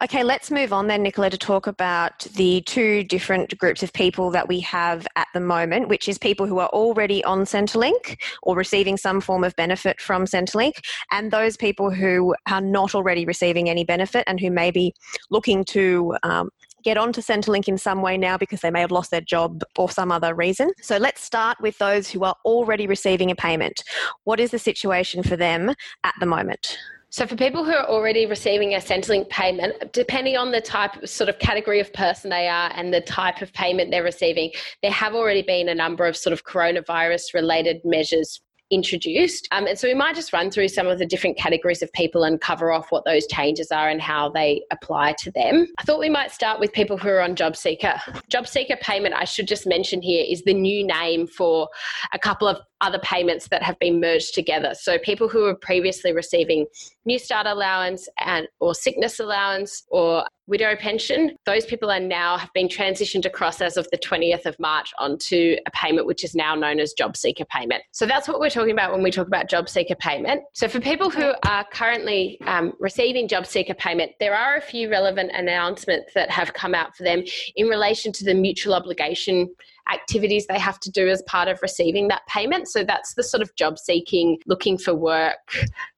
Okay, 0.00 0.24
let's 0.24 0.50
move 0.50 0.72
on 0.72 0.86
then, 0.86 1.02
Nicola, 1.02 1.28
to 1.30 1.38
talk 1.38 1.66
about 1.66 2.20
the 2.34 2.62
two 2.62 3.04
different 3.04 3.56
groups 3.58 3.82
of 3.82 3.92
people 3.92 4.30
that 4.30 4.48
we 4.48 4.58
have 4.60 5.06
at 5.16 5.28
the 5.34 5.38
moment, 5.38 5.88
which 5.88 6.08
is 6.08 6.18
people 6.18 6.46
who 6.46 6.58
are 6.58 6.68
already 6.70 7.22
on 7.24 7.42
Centrelink 7.42 8.18
or 8.42 8.56
receiving 8.56 8.96
some 8.96 9.20
form 9.20 9.44
of 9.44 9.54
benefit 9.54 10.00
from 10.00 10.24
Centrelink, 10.24 10.72
and 11.12 11.30
those 11.30 11.56
people 11.56 11.90
who 11.90 12.34
are 12.48 12.62
not 12.62 12.94
already 12.94 13.26
receiving 13.26 13.68
any 13.68 13.84
benefit 13.84 14.24
and 14.26 14.40
who 14.40 14.50
may 14.50 14.70
be 14.70 14.94
looking 15.30 15.62
to 15.66 16.16
um, 16.22 16.48
get 16.82 16.96
onto 16.96 17.20
Centrelink 17.20 17.68
in 17.68 17.78
some 17.78 18.00
way 18.00 18.16
now 18.16 18.38
because 18.38 18.60
they 18.60 18.70
may 18.70 18.80
have 18.80 18.90
lost 18.90 19.10
their 19.10 19.20
job 19.20 19.62
or 19.76 19.90
some 19.90 20.10
other 20.10 20.34
reason. 20.34 20.72
So 20.80 20.96
let's 20.96 21.22
start 21.22 21.58
with 21.60 21.76
those 21.78 22.08
who 22.08 22.24
are 22.24 22.34
already 22.44 22.86
receiving 22.86 23.30
a 23.30 23.36
payment. 23.36 23.84
What 24.24 24.40
is 24.40 24.50
the 24.50 24.58
situation 24.58 25.22
for 25.22 25.36
them 25.36 25.74
at 26.02 26.14
the 26.18 26.26
moment? 26.26 26.78
So, 27.12 27.26
for 27.26 27.36
people 27.36 27.62
who 27.62 27.72
are 27.72 27.84
already 27.84 28.24
receiving 28.24 28.72
a 28.72 28.78
Centrelink 28.78 29.28
payment, 29.28 29.92
depending 29.92 30.38
on 30.38 30.50
the 30.50 30.62
type, 30.62 31.06
sort 31.06 31.28
of 31.28 31.38
category 31.38 31.78
of 31.78 31.92
person 31.92 32.30
they 32.30 32.48
are 32.48 32.72
and 32.74 32.92
the 32.92 33.02
type 33.02 33.42
of 33.42 33.52
payment 33.52 33.90
they're 33.90 34.02
receiving, 34.02 34.50
there 34.80 34.90
have 34.90 35.14
already 35.14 35.42
been 35.42 35.68
a 35.68 35.74
number 35.74 36.06
of 36.06 36.16
sort 36.16 36.32
of 36.32 36.44
coronavirus 36.44 37.34
related 37.34 37.82
measures 37.84 38.40
introduced. 38.70 39.46
Um, 39.52 39.66
and 39.66 39.78
so 39.78 39.86
we 39.86 39.92
might 39.92 40.16
just 40.16 40.32
run 40.32 40.50
through 40.50 40.68
some 40.68 40.86
of 40.86 40.98
the 40.98 41.04
different 41.04 41.36
categories 41.36 41.82
of 41.82 41.92
people 41.92 42.24
and 42.24 42.40
cover 42.40 42.72
off 42.72 42.86
what 42.88 43.04
those 43.04 43.26
changes 43.26 43.70
are 43.70 43.90
and 43.90 44.00
how 44.00 44.30
they 44.30 44.62
apply 44.70 45.14
to 45.18 45.30
them. 45.32 45.66
I 45.78 45.82
thought 45.82 46.00
we 46.00 46.08
might 46.08 46.32
start 46.32 46.58
with 46.58 46.72
people 46.72 46.96
who 46.96 47.10
are 47.10 47.20
on 47.20 47.36
Job 47.36 47.54
Seeker. 47.54 48.00
Job 48.30 48.48
Seeker 48.48 48.76
payment, 48.80 49.14
I 49.14 49.24
should 49.24 49.46
just 49.46 49.66
mention 49.66 50.00
here, 50.00 50.24
is 50.26 50.42
the 50.44 50.54
new 50.54 50.86
name 50.86 51.26
for 51.26 51.68
a 52.14 52.18
couple 52.18 52.48
of 52.48 52.58
other 52.82 52.98
payments 52.98 53.48
that 53.48 53.62
have 53.62 53.78
been 53.78 54.00
merged 54.00 54.34
together. 54.34 54.74
So 54.74 54.98
people 54.98 55.28
who 55.28 55.42
were 55.42 55.54
previously 55.54 56.12
receiving 56.12 56.66
Newstart 57.08 57.50
allowance 57.50 58.08
and 58.18 58.46
or 58.60 58.74
sickness 58.74 59.20
allowance 59.20 59.84
or 59.88 60.24
widow 60.46 60.76
pension, 60.76 61.36
those 61.46 61.64
people 61.64 61.90
are 61.90 62.00
now 62.00 62.36
have 62.36 62.52
been 62.52 62.68
transitioned 62.68 63.24
across 63.24 63.60
as 63.60 63.76
of 63.76 63.88
the 63.90 63.98
20th 63.98 64.44
of 64.44 64.58
March 64.58 64.92
onto 64.98 65.56
a 65.66 65.70
payment 65.70 66.06
which 66.06 66.24
is 66.24 66.34
now 66.34 66.54
known 66.54 66.80
as 66.80 66.92
job 66.92 67.16
seeker 67.16 67.44
payment. 67.46 67.82
So 67.92 68.06
that's 68.06 68.28
what 68.28 68.40
we're 68.40 68.50
talking 68.50 68.72
about 68.72 68.92
when 68.92 69.02
we 69.02 69.10
talk 69.10 69.26
about 69.26 69.48
job 69.48 69.68
seeker 69.68 69.94
payment. 69.94 70.42
So 70.52 70.68
for 70.68 70.80
people 70.80 71.10
who 71.10 71.32
are 71.46 71.64
currently 71.72 72.40
um, 72.46 72.72
receiving 72.80 73.28
job 73.28 73.46
seeker 73.46 73.74
payment, 73.74 74.12
there 74.20 74.34
are 74.34 74.56
a 74.56 74.60
few 74.60 74.90
relevant 74.90 75.30
announcements 75.32 76.12
that 76.14 76.30
have 76.30 76.52
come 76.52 76.74
out 76.74 76.96
for 76.96 77.04
them 77.04 77.22
in 77.56 77.68
relation 77.68 78.12
to 78.12 78.24
the 78.24 78.34
mutual 78.34 78.74
obligation 78.74 79.48
activities 79.90 80.46
they 80.46 80.58
have 80.58 80.78
to 80.80 80.90
do 80.90 81.08
as 81.08 81.22
part 81.22 81.48
of 81.48 81.58
receiving 81.62 82.08
that 82.08 82.22
payment. 82.28 82.68
So 82.68 82.84
that's 82.84 83.14
the 83.14 83.22
sort 83.22 83.42
of 83.42 83.54
job 83.56 83.78
seeking, 83.78 84.38
looking 84.46 84.78
for 84.78 84.94
work 84.94 85.38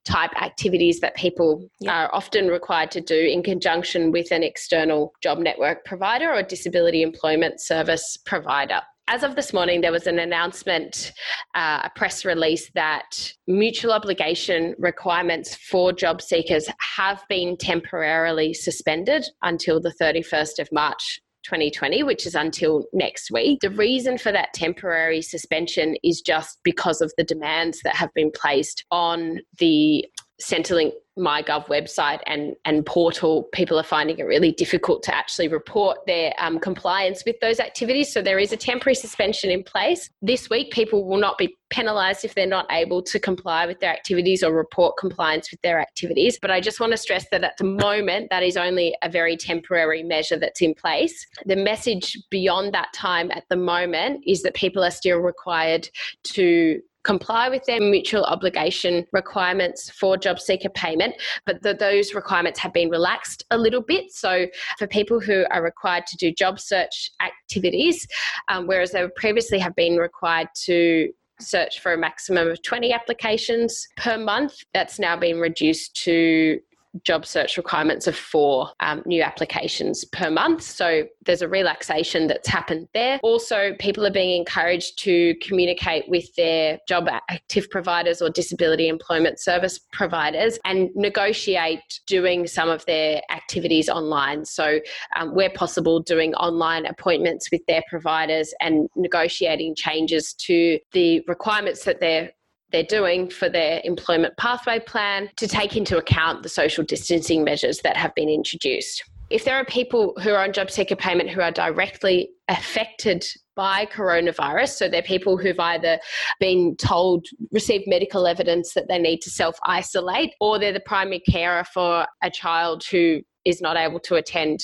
type 0.04 0.30
activities 0.40 1.00
that 1.00 1.16
people 1.16 1.66
yep. 1.80 1.94
are 1.94 2.14
often 2.14 2.48
required 2.48 2.90
to 2.92 3.00
do 3.00 3.18
in 3.18 3.42
conjunction 3.42 4.12
with 4.12 4.30
an 4.30 4.42
external 4.42 5.12
job 5.22 5.38
network 5.38 5.84
provider 5.84 6.32
or 6.32 6.42
disability 6.42 7.02
employment 7.02 7.60
service 7.60 8.18
provider 8.26 8.80
as 9.06 9.22
of 9.22 9.36
this 9.36 9.52
morning, 9.52 9.82
there 9.82 9.92
was 9.92 10.06
an 10.06 10.18
announcement, 10.18 11.12
uh, 11.54 11.82
a 11.84 11.90
press 11.94 12.24
release 12.24 12.70
that 12.74 13.32
mutual 13.46 13.92
obligation 13.92 14.74
requirements 14.78 15.54
for 15.54 15.92
job 15.92 16.22
seekers 16.22 16.68
have 16.96 17.22
been 17.28 17.56
temporarily 17.56 18.54
suspended 18.54 19.26
until 19.42 19.78
the 19.78 19.92
31st 20.00 20.58
of 20.58 20.68
March 20.72 21.20
2020, 21.44 22.02
which 22.02 22.26
is 22.26 22.34
until 22.34 22.84
next 22.92 23.30
week. 23.30 23.60
The 23.60 23.68
mm. 23.68 23.78
reason 23.78 24.18
for 24.18 24.32
that 24.32 24.52
temporary 24.54 25.22
suspension 25.22 25.96
is 26.02 26.20
just 26.20 26.58
because 26.62 27.00
of 27.00 27.12
the 27.16 27.24
demands 27.24 27.80
that 27.84 27.96
have 27.96 28.12
been 28.14 28.30
placed 28.30 28.84
on 28.90 29.40
the 29.58 30.06
Centrelink 30.42 30.92
MyGov 31.16 31.66
website 31.66 32.18
and, 32.26 32.56
and 32.64 32.84
portal, 32.84 33.44
people 33.52 33.78
are 33.78 33.84
finding 33.84 34.18
it 34.18 34.24
really 34.24 34.50
difficult 34.50 35.02
to 35.04 35.14
actually 35.14 35.46
report 35.46 35.98
their 36.06 36.32
um, 36.38 36.58
compliance 36.58 37.22
with 37.24 37.38
those 37.40 37.60
activities. 37.60 38.12
So 38.12 38.20
there 38.20 38.40
is 38.40 38.52
a 38.52 38.56
temporary 38.56 38.96
suspension 38.96 39.50
in 39.50 39.62
place. 39.62 40.10
This 40.22 40.50
week, 40.50 40.72
people 40.72 41.06
will 41.06 41.18
not 41.18 41.38
be 41.38 41.54
penalised 41.70 42.24
if 42.24 42.34
they're 42.34 42.46
not 42.46 42.66
able 42.70 43.02
to 43.02 43.20
comply 43.20 43.66
with 43.66 43.78
their 43.78 43.92
activities 43.92 44.42
or 44.42 44.52
report 44.52 44.96
compliance 44.98 45.50
with 45.52 45.60
their 45.62 45.80
activities. 45.80 46.38
But 46.40 46.50
I 46.50 46.60
just 46.60 46.80
want 46.80 46.92
to 46.92 46.98
stress 46.98 47.26
that 47.30 47.44
at 47.44 47.56
the 47.58 47.64
moment, 47.64 48.30
that 48.30 48.42
is 48.42 48.56
only 48.56 48.96
a 49.02 49.08
very 49.08 49.36
temporary 49.36 50.02
measure 50.02 50.38
that's 50.38 50.62
in 50.62 50.74
place. 50.74 51.26
The 51.46 51.56
message 51.56 52.18
beyond 52.30 52.74
that 52.74 52.92
time 52.92 53.30
at 53.30 53.44
the 53.50 53.56
moment 53.56 54.24
is 54.26 54.42
that 54.42 54.54
people 54.54 54.82
are 54.82 54.90
still 54.90 55.18
required 55.18 55.88
to 56.24 56.80
comply 57.04 57.48
with 57.48 57.64
their 57.66 57.80
mutual 57.80 58.24
obligation 58.24 59.06
requirements 59.12 59.90
for 59.90 60.16
job 60.16 60.40
seeker 60.40 60.70
payment, 60.70 61.14
but 61.46 61.62
the, 61.62 61.74
those 61.74 62.14
requirements 62.14 62.58
have 62.58 62.72
been 62.72 62.88
relaxed 62.88 63.44
a 63.50 63.58
little 63.58 63.82
bit. 63.82 64.10
So, 64.12 64.46
for 64.78 64.86
people 64.86 65.20
who 65.20 65.44
are 65.50 65.62
required 65.62 66.06
to 66.08 66.16
do 66.16 66.32
job 66.32 66.58
search 66.58 67.10
activities, 67.22 68.06
um, 68.48 68.66
whereas 68.66 68.90
they 68.90 69.06
previously 69.16 69.58
have 69.58 69.76
been 69.76 69.96
required 69.96 70.48
to 70.64 71.10
search 71.40 71.80
for 71.80 71.92
a 71.92 71.98
maximum 71.98 72.48
of 72.48 72.62
20 72.62 72.92
applications 72.92 73.86
per 73.96 74.16
month, 74.16 74.54
that's 74.72 74.98
now 74.98 75.16
been 75.16 75.38
reduced 75.38 75.94
to 76.04 76.60
job 77.02 77.26
search 77.26 77.56
requirements 77.56 78.06
of 78.06 78.16
four 78.16 78.70
um, 78.80 79.02
new 79.06 79.22
applications 79.22 80.04
per 80.04 80.30
month. 80.30 80.62
So 80.62 81.04
there's 81.26 81.42
a 81.42 81.48
relaxation 81.48 82.26
that's 82.26 82.48
happened 82.48 82.88
there. 82.94 83.18
Also, 83.22 83.74
people 83.78 84.06
are 84.06 84.12
being 84.12 84.38
encouraged 84.38 84.98
to 85.00 85.34
communicate 85.42 86.08
with 86.08 86.34
their 86.36 86.78
job 86.88 87.08
active 87.30 87.68
providers 87.70 88.22
or 88.22 88.30
disability 88.30 88.88
employment 88.88 89.40
service 89.40 89.80
providers 89.92 90.58
and 90.64 90.90
negotiate 90.94 91.80
doing 92.06 92.46
some 92.46 92.68
of 92.68 92.84
their 92.86 93.20
activities 93.30 93.88
online. 93.88 94.44
So, 94.44 94.80
um, 95.16 95.34
where 95.34 95.50
possible, 95.50 96.00
doing 96.00 96.34
online 96.34 96.86
appointments 96.86 97.50
with 97.50 97.62
their 97.66 97.82
providers 97.88 98.54
and 98.60 98.88
negotiating 98.96 99.74
changes 99.74 100.34
to 100.34 100.78
the 100.92 101.22
requirements 101.26 101.84
that 101.84 102.00
they're 102.00 102.30
they're 102.72 102.82
doing 102.82 103.30
for 103.30 103.48
their 103.48 103.80
employment 103.84 104.36
pathway 104.36 104.80
plan 104.80 105.30
to 105.36 105.46
take 105.46 105.76
into 105.76 105.96
account 105.96 106.42
the 106.42 106.48
social 106.48 106.84
distancing 106.84 107.44
measures 107.44 107.80
that 107.80 107.96
have 107.96 108.14
been 108.14 108.28
introduced. 108.28 109.04
If 109.30 109.44
there 109.44 109.56
are 109.56 109.64
people 109.64 110.14
who 110.22 110.30
are 110.30 110.44
on 110.44 110.52
job 110.52 110.70
seeker 110.70 110.96
payment 110.96 111.30
who 111.30 111.40
are 111.40 111.50
directly 111.50 112.30
affected 112.48 113.24
by 113.56 113.86
coronavirus. 113.86 114.70
So 114.70 114.88
they're 114.88 115.02
people 115.02 115.36
who've 115.36 115.58
either 115.58 115.98
been 116.40 116.76
told, 116.76 117.26
received 117.52 117.84
medical 117.86 118.26
evidence 118.26 118.74
that 118.74 118.88
they 118.88 118.98
need 118.98 119.20
to 119.22 119.30
self 119.30 119.58
isolate, 119.64 120.34
or 120.40 120.58
they're 120.58 120.72
the 120.72 120.80
primary 120.80 121.20
carer 121.20 121.64
for 121.64 122.06
a 122.22 122.30
child 122.30 122.84
who 122.90 123.20
is 123.44 123.60
not 123.60 123.76
able 123.76 124.00
to 124.00 124.16
attend 124.16 124.60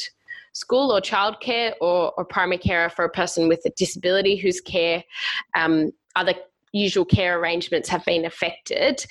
school 0.53 0.91
or 0.91 1.01
childcare, 1.01 1.73
or, 1.81 2.13
or 2.17 2.25
primary 2.25 2.59
carer 2.59 2.89
for 2.89 3.05
a 3.05 3.11
person 3.11 3.49
with 3.49 3.61
a 3.65 3.71
disability 3.77 4.37
whose 4.37 4.61
care 4.61 5.05
um, 5.55 5.91
other 6.17 6.35
usual 6.73 7.05
care 7.05 7.39
arrangements 7.39 7.89
have 7.89 8.05
been 8.05 8.25
affected, 8.25 9.05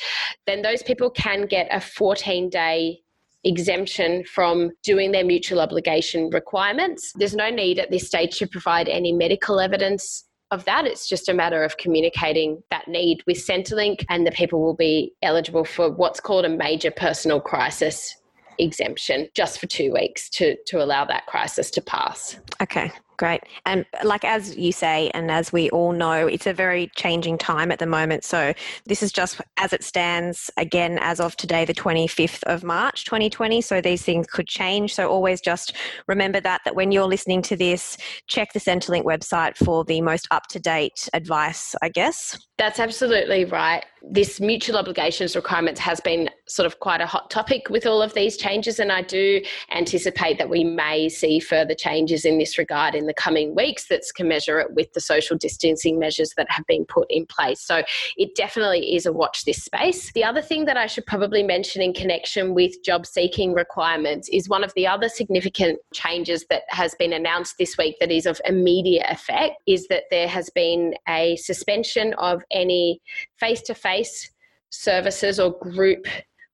then 0.48 0.62
those 0.62 0.84
people 0.84 1.10
can 1.10 1.46
get 1.46 1.68
a 1.72 1.82
14 1.82 2.50
day 2.50 3.00
exemption 3.44 4.24
from 4.26 4.72
doing 4.84 5.12
their 5.12 5.26
mutual 5.26 5.62
obligation 5.62 6.30
requirements. 6.32 7.14
There's 7.16 7.36
no 7.36 7.50
need 7.50 7.80
at 7.80 7.90
this 7.90 8.08
stage 8.08 8.38
to 8.40 8.48
provide 8.48 8.90
any 8.90 9.14
medical 9.14 9.60
evidence 9.60 10.26
of 10.52 10.66
that. 10.66 10.86
It's 10.86 11.08
just 11.08 11.30
a 11.30 11.34
matter 11.34 11.64
of 11.64 11.78
communicating 11.78 12.62
that 12.72 12.88
need 12.88 13.22
with 13.28 13.38
Centrelink, 13.38 14.04
and 14.10 14.26
the 14.26 14.32
people 14.32 14.62
will 14.62 14.76
be 14.76 15.14
eligible 15.22 15.64
for 15.64 15.92
what's 15.92 16.20
called 16.20 16.46
a 16.46 16.50
major 16.50 16.92
personal 16.92 17.40
crisis 17.40 18.16
exemption 18.58 19.30
just 19.36 19.60
for 19.60 19.68
two 19.68 19.94
weeks 19.94 20.30
to, 20.32 20.58
to 20.68 20.84
allow 20.84 21.06
that 21.06 21.26
crisis 21.28 21.72
to 21.72 21.82
pass. 21.82 22.38
Okay. 22.62 22.92
Great. 23.20 23.42
And 23.66 23.86
like 24.04 24.24
as 24.24 24.56
you 24.58 24.72
say, 24.72 25.12
and 25.14 25.30
as 25.30 25.54
we 25.54 25.70
all 25.70 25.92
know, 25.92 26.26
it's 26.26 26.48
a 26.48 26.54
very 26.54 26.90
changing 26.96 27.38
time 27.38 27.72
at 27.72 27.78
the 27.78 27.86
moment. 27.86 28.24
So 28.24 28.54
this 28.86 29.04
is 29.04 29.12
just 29.12 29.40
as 29.58 29.74
it 29.74 29.84
stands 29.84 30.50
again 30.58 30.98
as 31.02 31.20
of 31.20 31.36
today, 31.36 31.66
the 31.66 31.74
25th 31.74 32.42
of 32.44 32.64
March 32.64 33.06
2020. 33.06 33.62
So 33.62 33.82
these 33.82 34.02
things 34.02 34.26
could 34.26 34.48
change. 34.48 34.96
So 34.96 35.08
always 35.08 35.42
just 35.42 35.76
remember 36.08 36.40
that 36.40 36.62
that 36.66 36.76
when 36.76 36.92
you're 36.92 37.08
listening 37.08 37.42
to 37.44 37.58
this, 37.58 37.98
check 38.28 38.54
the 38.54 38.60
Centrelink 38.60 39.04
website 39.04 39.58
for 39.58 39.84
the 39.84 40.02
most 40.02 40.28
up 40.32 40.48
to 40.48 40.60
date 40.60 41.10
advice, 41.14 41.76
I 41.82 41.90
guess. 41.90 42.40
That's 42.58 42.80
absolutely 42.80 43.46
right. 43.46 43.86
This 44.02 44.40
mutual 44.40 44.78
obligations 44.78 45.36
requirements 45.36 45.80
has 45.82 46.00
been 46.00 46.30
sort 46.50 46.66
of 46.66 46.80
quite 46.80 47.00
a 47.02 47.06
hot 47.06 47.30
topic 47.30 47.70
with 47.70 47.86
all 47.86 48.02
of 48.02 48.14
these 48.14 48.36
changes, 48.36 48.80
and 48.80 48.92
I 48.92 49.02
do 49.02 49.42
anticipate 49.72 50.38
that 50.40 50.50
we 50.50 50.64
may 50.64 51.08
see 51.10 51.40
further 51.40 51.76
changes 51.76 52.26
in 52.26 52.38
this 52.38 52.58
regard 52.58 52.96
in 52.96 53.06
the 53.06 53.14
coming 53.14 53.56
weeks 53.56 53.88
that 53.88 54.02
can 54.16 54.28
measure 54.28 54.60
it 54.60 54.74
with 54.74 54.92
the 54.94 55.02
social 55.02 55.38
distancing 55.38 56.00
measures 56.00 56.34
that 56.38 56.50
have 56.50 56.66
been 56.66 56.86
put 56.86 57.08
in 57.10 57.26
place. 57.26 57.62
So 57.62 57.84
it 58.18 58.36
definitely 58.36 58.96
is 58.96 59.06
a 59.06 59.14
watch 59.14 59.46
this 59.46 59.64
space. 59.64 60.12
The 60.14 60.24
other 60.24 60.42
thing 60.42 60.66
that 60.66 60.78
I 60.78 60.88
should 60.88 61.06
probably 61.06 61.44
mention 61.44 61.82
in 61.82 61.94
connection 61.94 62.54
with 62.54 62.84
job 62.84 63.06
seeking 63.06 63.54
requirements 63.54 64.30
is 64.30 64.50
one 64.50 64.64
of 64.64 64.74
the 64.76 64.88
other 64.88 65.10
significant 65.10 65.80
changes 65.94 66.46
that 66.50 66.64
has 66.70 66.96
been 66.96 67.14
announced 67.14 67.58
this 67.58 67.78
week 67.78 67.98
that 68.00 68.12
is 68.12 68.26
of 68.26 68.42
immediate 68.46 69.06
effect 69.10 69.56
is 69.68 69.88
that 69.88 70.04
there 70.10 70.28
has 70.28 70.50
been 70.50 70.96
a 71.08 71.36
suspension 71.36 72.14
of 72.16 72.44
any 72.52 73.02
face 73.38 73.62
to 73.62 73.74
face 73.74 74.32
services 74.72 75.40
or 75.40 75.58
group 75.60 76.06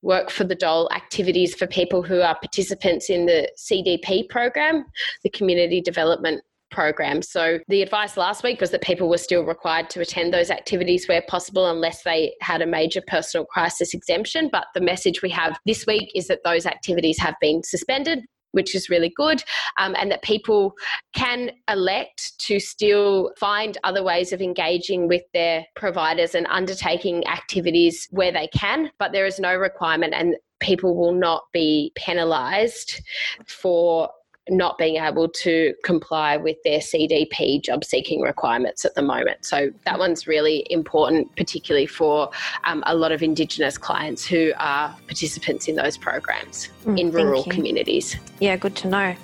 work 0.06 0.30
for 0.30 0.44
the 0.44 0.56
dole 0.56 0.90
activities 0.94 1.56
for 1.56 1.68
people 1.68 2.04
who 2.04 2.22
are 2.22 2.38
participants 2.40 3.10
in 3.10 3.26
the 3.26 3.50
CDP 3.58 4.30
program, 4.30 4.86
the 5.24 5.30
Community 5.30 5.82
Development 5.82 6.42
Program. 6.72 7.22
So 7.22 7.60
the 7.68 7.82
advice 7.82 8.18
last 8.18 8.44
week 8.44 8.62
was 8.62 8.72
that 8.72 8.82
people 8.82 9.10
were 9.10 9.18
still 9.18 9.44
required 9.44 9.90
to 9.92 10.02
attend 10.02 10.34
those 10.34 10.52
activities 10.52 11.08
where 11.08 11.24
possible 11.28 11.70
unless 11.70 12.04
they 12.04 12.36
had 12.42 12.62
a 12.62 12.66
major 12.66 13.02
personal 13.08 13.46
crisis 13.46 13.94
exemption. 13.94 14.50
But 14.52 14.68
the 14.74 14.82
message 14.82 15.22
we 15.22 15.30
have 15.32 15.58
this 15.66 15.86
week 15.88 16.12
is 16.14 16.28
that 16.28 16.44
those 16.44 16.66
activities 16.66 17.18
have 17.20 17.36
been 17.42 17.64
suspended 17.64 18.26
which 18.56 18.74
is 18.74 18.90
really 18.90 19.14
good, 19.16 19.44
um, 19.78 19.96
and 20.00 20.12
that 20.12 20.22
people 20.24 20.74
can 21.14 21.52
elect 21.70 22.34
to 22.40 22.60
still 22.60 23.32
find 23.38 23.78
other 23.84 24.04
ways 24.04 24.34
of 24.34 24.42
engaging 24.42 25.08
with 25.08 25.24
their 25.34 25.66
providers 25.76 26.36
and 26.36 26.48
undertaking 26.50 27.26
activities 27.28 28.08
where 28.12 28.32
they 28.32 28.48
can, 28.48 28.92
but 29.00 29.12
there 29.12 29.26
is 29.26 29.40
no 29.40 29.56
requirement 29.56 30.14
and 30.16 30.36
people 30.60 30.96
will 30.96 31.14
not 31.14 31.44
be 31.54 31.92
penalised 31.96 33.02
for 33.46 34.10
not 34.50 34.78
being 34.78 34.98
able 34.98 35.28
to 35.28 35.74
comply 35.84 36.38
with 36.38 36.62
their 36.64 36.80
CDP 36.80 37.62
job 37.62 37.84
seeking 37.84 38.22
requirements 38.22 38.86
at 38.86 38.96
the 38.96 39.02
moment. 39.02 39.44
So 39.46 39.72
that 39.86 39.98
one's 39.98 40.28
really 40.28 40.68
important, 40.70 41.36
particularly 41.36 41.88
for 41.88 42.30
um, 42.66 42.84
a 42.86 42.96
lot 42.96 43.12
of 43.12 43.24
Indigenous 43.24 43.78
clients 43.78 44.26
who 44.26 44.54
are 44.58 44.96
participants 45.08 45.68
in 45.68 45.76
those 45.76 45.98
programs 45.98 46.70
mm, 46.86 47.00
in 47.00 47.12
rural 47.12 47.44
communities. 47.46 48.16
Yeah, 48.40 48.56
good 48.58 48.76
to 48.78 48.88
know. 48.88 49.16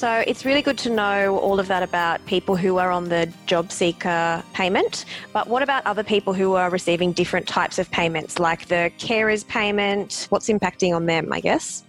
So 0.00 0.24
it's 0.26 0.46
really 0.46 0.62
good 0.62 0.78
to 0.78 0.88
know 0.88 1.36
all 1.40 1.60
of 1.60 1.68
that 1.68 1.82
about 1.82 2.24
people 2.24 2.56
who 2.56 2.78
are 2.78 2.90
on 2.90 3.10
the 3.10 3.30
job 3.44 3.70
seeker 3.70 4.42
payment. 4.54 5.04
But 5.34 5.46
what 5.46 5.62
about 5.62 5.84
other 5.84 6.02
people 6.02 6.32
who 6.32 6.54
are 6.54 6.70
receiving 6.70 7.12
different 7.12 7.46
types 7.46 7.78
of 7.78 7.90
payments, 7.90 8.38
like 8.38 8.68
the 8.68 8.90
carers 8.98 9.46
payment? 9.46 10.26
What's 10.30 10.48
impacting 10.48 10.96
on 10.96 11.04
them, 11.04 11.30
I 11.34 11.40
guess? 11.40 11.84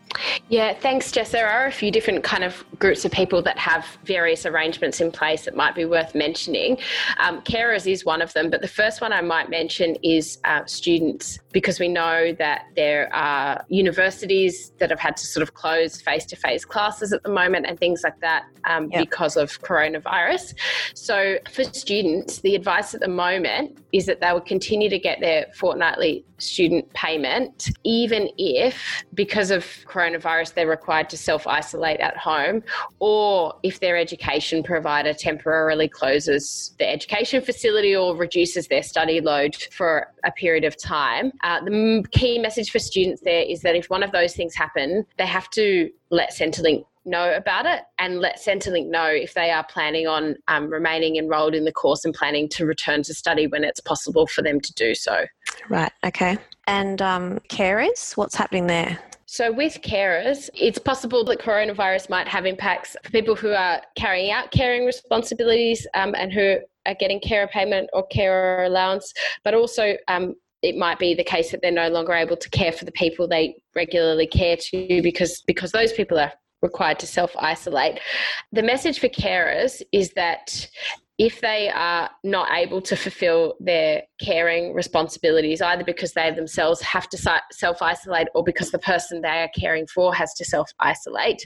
Yeah, 0.50 0.74
thanks, 0.74 1.12
Jess. 1.12 1.32
There 1.32 1.48
are 1.48 1.68
a 1.68 1.72
few 1.72 1.92
different 1.92 2.24
kind 2.24 2.44
of 2.44 2.64
groups 2.78 3.06
of 3.06 3.12
people 3.12 3.42
that 3.44 3.58
have 3.58 3.86
various 4.04 4.46
arrangements 4.46 5.00
in 5.00 5.12
place 5.12 5.46
that 5.46 5.56
might 5.56 5.76
be 5.76 5.86
worth 5.86 6.14
mentioning. 6.14 6.78
Um, 7.20 7.42
carers 7.42 7.90
is 7.90 8.04
one 8.04 8.22
of 8.22 8.34
them, 8.34 8.50
but 8.50 8.62
the 8.62 8.68
first 8.68 9.02
one 9.02 9.14
I 9.14 9.22
might 9.22 9.50
mention 9.50 9.96
is 10.04 10.40
uh, 10.44 10.66
students, 10.66 11.40
because 11.52 11.80
we 11.80 11.88
know 11.88 12.34
that 12.34 12.66
there 12.76 13.14
are 13.14 13.64
universities 13.70 14.72
that 14.80 14.90
have 14.90 15.00
had 15.00 15.16
to 15.18 15.26
sort 15.26 15.42
of 15.42 15.54
close 15.54 16.02
face 16.02 16.26
to 16.26 16.36
face 16.36 16.66
classes 16.66 17.14
at 17.14 17.24
the 17.24 17.32
moment 17.32 17.66
and 17.68 17.80
things 17.80 18.02
like 18.04 18.20
that 18.20 18.46
um, 18.66 18.90
yep. 18.92 19.10
because 19.10 19.38
of 19.38 19.62
coronavirus. 19.62 20.54
So, 20.94 21.38
for 21.50 21.64
students, 21.64 22.40
the 22.40 22.56
advice 22.56 22.94
at 22.94 23.02
the 23.02 23.08
moment 23.08 23.78
is 23.92 24.06
that 24.06 24.22
they 24.22 24.32
will 24.32 24.42
continue 24.42 24.90
to 24.90 25.00
get 25.00 25.20
their 25.20 25.46
fortnightly 25.54 26.26
student 26.42 26.92
payment, 26.94 27.70
even 27.84 28.30
if, 28.38 29.04
because 29.14 29.52
of 29.52 29.66
coronavirus, 29.86 30.54
they're 30.54 30.68
required 30.68 31.10
to 31.10 31.18
self 31.18 31.48
isolate 31.48 32.00
at 32.00 32.18
home, 32.18 32.64
or 33.00 33.54
if 33.64 33.80
their 33.80 33.98
education 33.98 34.64
provider 34.64 35.14
temporarily 35.14 35.88
closes 35.88 36.74
the 36.80 36.90
education 36.90 37.42
facility 37.42 37.96
or 37.96 38.16
reduces 38.16 38.68
their 38.68 38.84
study 38.84 39.22
load 39.22 39.56
for 39.72 40.08
a 40.24 40.32
period 40.32 40.64
of 40.64 40.78
time. 40.78 41.32
Uh, 41.44 41.60
the 41.64 42.04
key 42.12 42.40
message 42.40 42.72
for 42.72 42.80
students 42.80 43.22
there 43.22 43.44
is 43.44 43.62
that 43.62 43.76
if 43.76 43.90
one 43.90 44.04
of 44.04 44.12
those 44.12 44.36
things 44.36 44.56
happen, 44.56 45.06
they 45.18 45.26
have 45.26 45.50
to 45.52 45.90
let 46.10 46.32
Centrelink 46.32 46.86
know 47.06 47.34
about 47.34 47.66
it 47.66 47.82
and 48.00 48.20
let 48.20 48.40
Centrelink 48.40 48.90
know 48.90 49.06
if 49.06 49.34
they 49.34 49.52
are 49.52 49.66
planning 49.66 50.08
on 50.08 50.36
um, 50.48 50.70
remaining 50.70 51.18
enrolled 51.18 51.56
in 51.56 51.66
the 51.66 51.72
course 51.72 52.06
and 52.06 52.14
planning 52.14 52.48
to 52.50 52.66
return 52.66 53.04
to 53.04 53.14
study 53.14 53.48
when 53.48 53.64
it's 53.64 53.80
possible 53.80 54.28
for 54.28 54.42
them 54.42 54.60
to 54.60 54.74
do 54.74 54.94
so. 54.94 55.26
Right, 55.70 55.92
okay. 56.04 56.38
And 56.68 57.02
um, 57.02 57.40
carers, 57.50 58.16
what's 58.18 58.36
happening 58.36 58.68
there? 58.68 59.00
So, 59.26 59.50
with 59.50 59.82
carers, 59.82 60.50
it's 60.54 60.78
possible 60.78 61.24
that 61.26 61.40
coronavirus 61.40 62.10
might 62.10 62.28
have 62.28 62.46
impacts 62.46 62.98
for 63.02 63.12
people 63.12 63.36
who 63.36 63.52
are 63.52 63.82
carrying 63.96 64.32
out 64.32 64.52
caring 64.52 64.86
responsibilities 64.86 65.88
um, 65.94 66.14
and 66.16 66.34
who 66.34 66.58
are 66.86 66.96
getting 66.96 67.20
carer 67.22 67.48
payment 67.48 67.90
or 67.94 68.06
carer 68.08 68.66
allowance, 68.66 69.14
but 69.46 69.54
also 69.54 69.96
um, 70.10 70.36
it 70.62 70.76
might 70.76 71.00
be 71.00 71.14
the 71.14 71.24
case 71.24 71.52
that 71.52 71.62
they're 71.62 71.72
no 71.72 71.90
longer 71.90 72.14
able 72.14 72.38
to 72.38 72.50
care 72.50 72.72
for 72.72 72.86
the 72.86 72.92
people 72.92 73.28
they 73.28 73.56
regularly 73.76 74.28
care 74.28 74.58
to 74.58 75.02
because 75.02 75.42
because 75.48 75.72
those 75.72 75.94
people 75.94 76.20
are 76.20 76.32
required 76.62 77.00
to 77.00 77.08
self 77.08 77.36
isolate. 77.38 78.00
The 78.52 78.64
message 78.64 79.00
for 79.00 79.10
carers 79.10 79.82
is 79.92 80.14
that 80.14 80.68
if 81.22 81.40
they 81.40 81.70
are 81.70 82.10
not 82.24 82.52
able 82.52 82.82
to 82.82 82.96
fulfill 82.96 83.54
their 83.60 84.02
caring 84.20 84.74
responsibilities, 84.74 85.62
either 85.62 85.84
because 85.84 86.14
they 86.14 86.32
themselves 86.32 86.82
have 86.82 87.08
to 87.10 87.42
self 87.52 87.82
isolate 87.82 88.28
or 88.34 88.44
because 88.44 88.72
the 88.72 88.80
person 88.80 89.22
they 89.22 89.28
are 89.28 89.50
caring 89.56 89.86
for 89.86 90.16
has 90.16 90.34
to 90.34 90.44
self 90.44 90.72
isolate, 90.80 91.46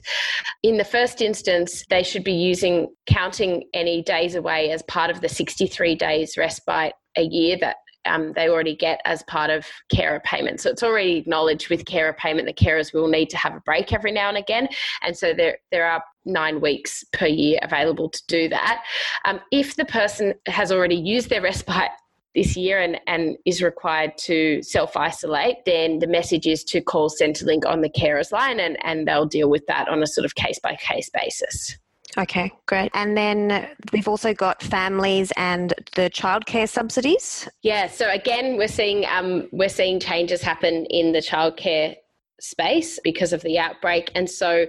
in 0.63 0.77
the 0.77 0.85
first 0.85 1.21
instance, 1.21 1.83
they 1.89 2.03
should 2.03 2.23
be 2.23 2.31
using 2.31 2.87
counting 3.05 3.63
any 3.73 4.01
days 4.01 4.35
away 4.35 4.71
as 4.71 4.81
part 4.83 5.09
of 5.09 5.19
the 5.19 5.27
63 5.27 5.95
days 5.95 6.37
respite 6.37 6.93
a 7.17 7.23
year 7.23 7.57
that 7.59 7.75
um, 8.05 8.33
they 8.33 8.49
already 8.49 8.75
get 8.75 9.01
as 9.05 9.23
part 9.23 9.49
of 9.49 9.65
carer 9.89 10.19
payment. 10.23 10.61
So 10.61 10.69
it's 10.69 10.83
already 10.83 11.17
acknowledged 11.17 11.69
with 11.69 11.85
carer 11.85 12.13
payment 12.13 12.47
that 12.47 12.57
carers 12.57 12.93
will 12.93 13.07
need 13.07 13.29
to 13.31 13.37
have 13.37 13.55
a 13.55 13.59
break 13.61 13.93
every 13.93 14.11
now 14.11 14.29
and 14.29 14.37
again. 14.37 14.67
And 15.01 15.17
so 15.17 15.33
there, 15.33 15.57
there 15.71 15.85
are 15.85 16.03
nine 16.25 16.61
weeks 16.61 17.03
per 17.13 17.27
year 17.27 17.59
available 17.61 18.09
to 18.09 18.21
do 18.27 18.49
that. 18.49 18.83
Um, 19.25 19.39
if 19.51 19.75
the 19.75 19.85
person 19.85 20.33
has 20.47 20.71
already 20.71 20.95
used 20.95 21.29
their 21.29 21.41
respite 21.41 21.91
this 22.33 22.57
year 22.57 22.81
and, 22.81 22.99
and 23.07 23.37
is 23.45 23.61
required 23.61 24.17
to 24.17 24.61
self 24.61 24.97
isolate, 24.97 25.57
then 25.65 25.99
the 25.99 26.07
message 26.07 26.45
is 26.45 26.63
to 26.65 26.81
call 26.81 27.09
Centrelink 27.09 27.65
on 27.65 27.81
the 27.81 27.89
carers 27.89 28.31
line 28.31 28.59
and, 28.59 28.77
and 28.83 29.07
they'll 29.07 29.25
deal 29.25 29.49
with 29.49 29.65
that 29.67 29.87
on 29.87 30.03
a 30.03 30.07
sort 30.07 30.25
of 30.25 30.35
case 30.35 30.59
by 30.59 30.75
case 30.75 31.09
basis. 31.09 31.77
Okay, 32.17 32.51
great. 32.65 32.91
And 32.93 33.17
then 33.17 33.69
we've 33.91 34.07
also 34.07 34.33
got 34.33 34.63
families 34.63 35.31
and 35.35 35.73
the 35.95 36.09
childcare 36.09 36.67
subsidies. 36.67 37.47
Yeah. 37.61 37.87
So 37.87 38.09
again, 38.09 38.57
we're 38.57 38.67
seeing 38.67 39.05
um, 39.05 39.49
we're 39.51 39.69
seeing 39.69 39.99
changes 39.99 40.41
happen 40.41 40.85
in 40.85 41.11
the 41.11 41.19
childcare 41.19 41.95
space 42.39 42.99
because 43.03 43.33
of 43.33 43.41
the 43.41 43.59
outbreak, 43.59 44.11
and 44.15 44.29
so 44.29 44.65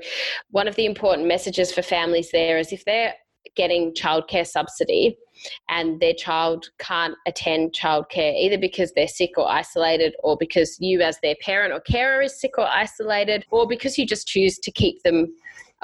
one 0.50 0.68
of 0.68 0.76
the 0.76 0.86
important 0.86 1.28
messages 1.28 1.72
for 1.72 1.82
families 1.82 2.30
there 2.32 2.58
is 2.58 2.72
if 2.72 2.84
they're 2.84 3.14
getting 3.54 3.92
childcare 3.94 4.46
subsidy 4.46 5.16
and 5.68 6.00
their 6.00 6.14
child 6.14 6.68
can't 6.78 7.14
attend 7.26 7.72
childcare 7.72 8.34
either 8.34 8.58
because 8.58 8.92
they're 8.92 9.08
sick 9.08 9.30
or 9.36 9.50
isolated 9.50 10.14
or 10.22 10.36
because 10.38 10.76
you 10.80 11.00
as 11.00 11.18
their 11.22 11.34
parent 11.40 11.72
or 11.72 11.80
carer 11.80 12.22
is 12.22 12.38
sick 12.40 12.52
or 12.58 12.66
isolated 12.66 13.44
or 13.50 13.66
because 13.66 13.98
you 13.98 14.06
just 14.06 14.26
choose 14.26 14.58
to 14.58 14.70
keep 14.70 15.02
them 15.02 15.32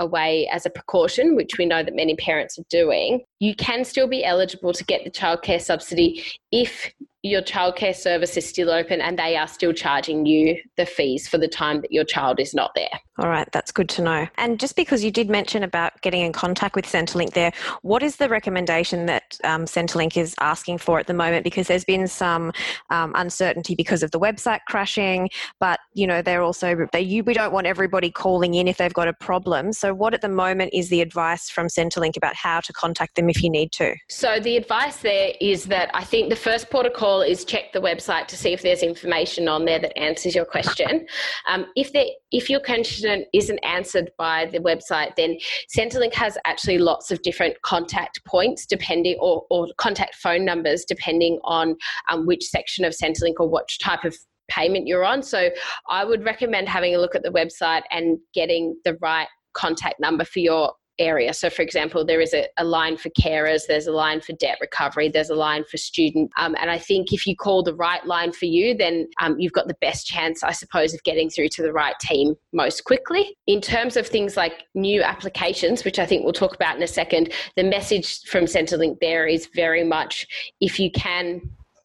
away 0.02 0.48
as 0.52 0.66
a 0.66 0.70
precaution, 0.70 1.34
which 1.34 1.56
we 1.58 1.64
know 1.64 1.82
that 1.82 1.96
many 1.96 2.14
parents 2.16 2.58
are 2.58 2.64
doing, 2.68 3.24
you 3.42 3.56
can 3.56 3.84
still 3.84 4.06
be 4.06 4.24
eligible 4.24 4.72
to 4.72 4.84
get 4.84 5.02
the 5.02 5.10
childcare 5.10 5.60
subsidy 5.60 6.24
if 6.52 6.92
your 7.24 7.42
childcare 7.42 7.94
service 7.94 8.36
is 8.36 8.48
still 8.48 8.70
open 8.70 9.00
and 9.00 9.18
they 9.18 9.36
are 9.36 9.46
still 9.46 9.72
charging 9.72 10.26
you 10.26 10.56
the 10.76 10.84
fees 10.84 11.28
for 11.28 11.38
the 11.38 11.46
time 11.46 11.80
that 11.80 11.92
your 11.92 12.04
child 12.04 12.40
is 12.40 12.52
not 12.52 12.72
there. 12.74 12.90
All 13.18 13.28
right, 13.28 13.46
that's 13.52 13.70
good 13.70 13.88
to 13.90 14.02
know. 14.02 14.26
And 14.38 14.58
just 14.58 14.74
because 14.74 15.04
you 15.04 15.12
did 15.12 15.30
mention 15.30 15.62
about 15.62 16.00
getting 16.00 16.22
in 16.22 16.32
contact 16.32 16.74
with 16.74 16.86
Centrelink 16.86 17.34
there, 17.34 17.52
what 17.82 18.02
is 18.02 18.16
the 18.16 18.28
recommendation 18.28 19.06
that 19.06 19.38
um, 19.44 19.66
Centrelink 19.66 20.16
is 20.16 20.34
asking 20.40 20.78
for 20.78 20.98
at 20.98 21.06
the 21.06 21.14
moment 21.14 21.44
because 21.44 21.68
there's 21.68 21.84
been 21.84 22.08
some 22.08 22.52
um, 22.90 23.12
uncertainty 23.14 23.76
because 23.76 24.02
of 24.02 24.10
the 24.10 24.18
website 24.18 24.60
crashing. 24.66 25.28
But 25.60 25.78
you 25.92 26.06
know, 26.06 26.22
they're 26.22 26.42
also 26.42 26.88
they 26.92 27.02
you, 27.02 27.22
we 27.22 27.34
don't 27.34 27.52
want 27.52 27.66
everybody 27.66 28.10
calling 28.10 28.54
in 28.54 28.66
if 28.66 28.78
they've 28.78 28.92
got 28.92 29.08
a 29.08 29.12
problem. 29.12 29.72
So, 29.72 29.94
what 29.94 30.14
at 30.14 30.22
the 30.22 30.28
moment 30.28 30.72
is 30.72 30.88
the 30.88 31.02
advice 31.02 31.50
from 31.50 31.68
Centrelink 31.68 32.16
about 32.16 32.34
how 32.34 32.60
to 32.60 32.72
contact 32.72 33.14
them 33.14 33.28
if 33.34 33.42
you 33.42 33.50
need 33.50 33.72
to? 33.72 33.94
So, 34.08 34.38
the 34.38 34.56
advice 34.56 34.98
there 34.98 35.32
is 35.40 35.64
that 35.66 35.90
I 35.94 36.04
think 36.04 36.30
the 36.30 36.36
first 36.36 36.70
protocol 36.70 37.22
is 37.22 37.44
check 37.44 37.72
the 37.72 37.80
website 37.80 38.26
to 38.28 38.36
see 38.36 38.52
if 38.52 38.62
there's 38.62 38.82
information 38.82 39.48
on 39.48 39.64
there 39.64 39.78
that 39.78 39.96
answers 39.98 40.34
your 40.34 40.44
question. 40.44 41.06
Um, 41.48 41.66
if 41.76 41.92
there 41.92 42.06
if 42.30 42.48
your 42.48 42.60
question 42.60 43.24
isn't 43.32 43.58
answered 43.60 44.10
by 44.16 44.46
the 44.46 44.58
website, 44.58 45.16
then 45.16 45.36
Centrelink 45.76 46.14
has 46.14 46.38
actually 46.44 46.78
lots 46.78 47.10
of 47.10 47.20
different 47.22 47.60
contact 47.62 48.24
points 48.24 48.64
depending, 48.66 49.16
or, 49.20 49.44
or 49.50 49.68
contact 49.78 50.14
phone 50.16 50.44
numbers 50.44 50.84
depending 50.84 51.40
on 51.44 51.76
um, 52.10 52.26
which 52.26 52.44
section 52.44 52.84
of 52.84 52.92
Centrelink 52.92 53.34
or 53.38 53.48
what 53.48 53.68
type 53.80 54.04
of 54.04 54.14
payment 54.48 54.86
you're 54.86 55.04
on. 55.04 55.22
So 55.22 55.50
I 55.88 56.04
would 56.04 56.24
recommend 56.24 56.68
having 56.68 56.94
a 56.94 56.98
look 56.98 57.14
at 57.14 57.22
the 57.22 57.30
website 57.30 57.82
and 57.90 58.18
getting 58.34 58.76
the 58.84 58.96
right 59.00 59.28
contact 59.54 60.00
number 60.00 60.24
for 60.24 60.40
your 60.40 60.72
area. 60.98 61.32
So, 61.32 61.50
for 61.50 61.62
example, 61.62 62.04
there 62.04 62.20
is 62.20 62.34
a, 62.34 62.46
a, 62.58 62.64
line 62.64 62.96
for 62.96 63.10
carers, 63.10 63.62
there's 63.66 63.86
a 63.86 63.92
line 63.92 64.20
for 64.20 64.32
debt 64.34 64.58
recovery, 64.60 65.08
there's 65.08 65.30
a 65.30 65.34
line 65.34 65.64
for 65.64 65.76
student. 65.76 66.30
Um, 66.36 66.54
and 66.60 66.70
I 66.70 66.78
think 66.78 67.12
if 67.12 67.26
you 67.26 67.36
call 67.36 67.62
the 67.62 67.74
right 67.74 68.04
line 68.06 68.32
for 68.32 68.46
you, 68.46 68.76
then 68.76 69.08
um, 69.20 69.38
you've 69.38 69.52
got 69.52 69.68
the 69.68 69.76
best 69.80 70.06
chance, 70.06 70.42
I 70.42 70.52
suppose, 70.52 70.94
of 70.94 71.02
getting 71.04 71.30
through 71.30 71.48
to 71.50 71.62
the 71.62 71.72
right 71.72 71.98
team 72.00 72.34
most 72.52 72.84
quickly. 72.84 73.36
In 73.46 73.60
terms 73.60 73.96
of 73.96 74.06
things 74.06 74.36
like 74.36 74.64
new 74.74 75.02
applications, 75.02 75.84
which 75.84 75.98
I 75.98 76.06
think 76.06 76.24
we'll 76.24 76.32
talk 76.32 76.54
about 76.54 76.76
in 76.76 76.82
a 76.82 76.88
second, 76.88 77.32
the 77.56 77.64
message 77.64 78.20
from 78.24 78.44
Centrelink 78.44 78.98
there 79.00 79.26
is 79.26 79.48
very 79.54 79.84
much 79.84 80.26
if 80.60 80.78
you 80.78 80.90
can 80.90 81.40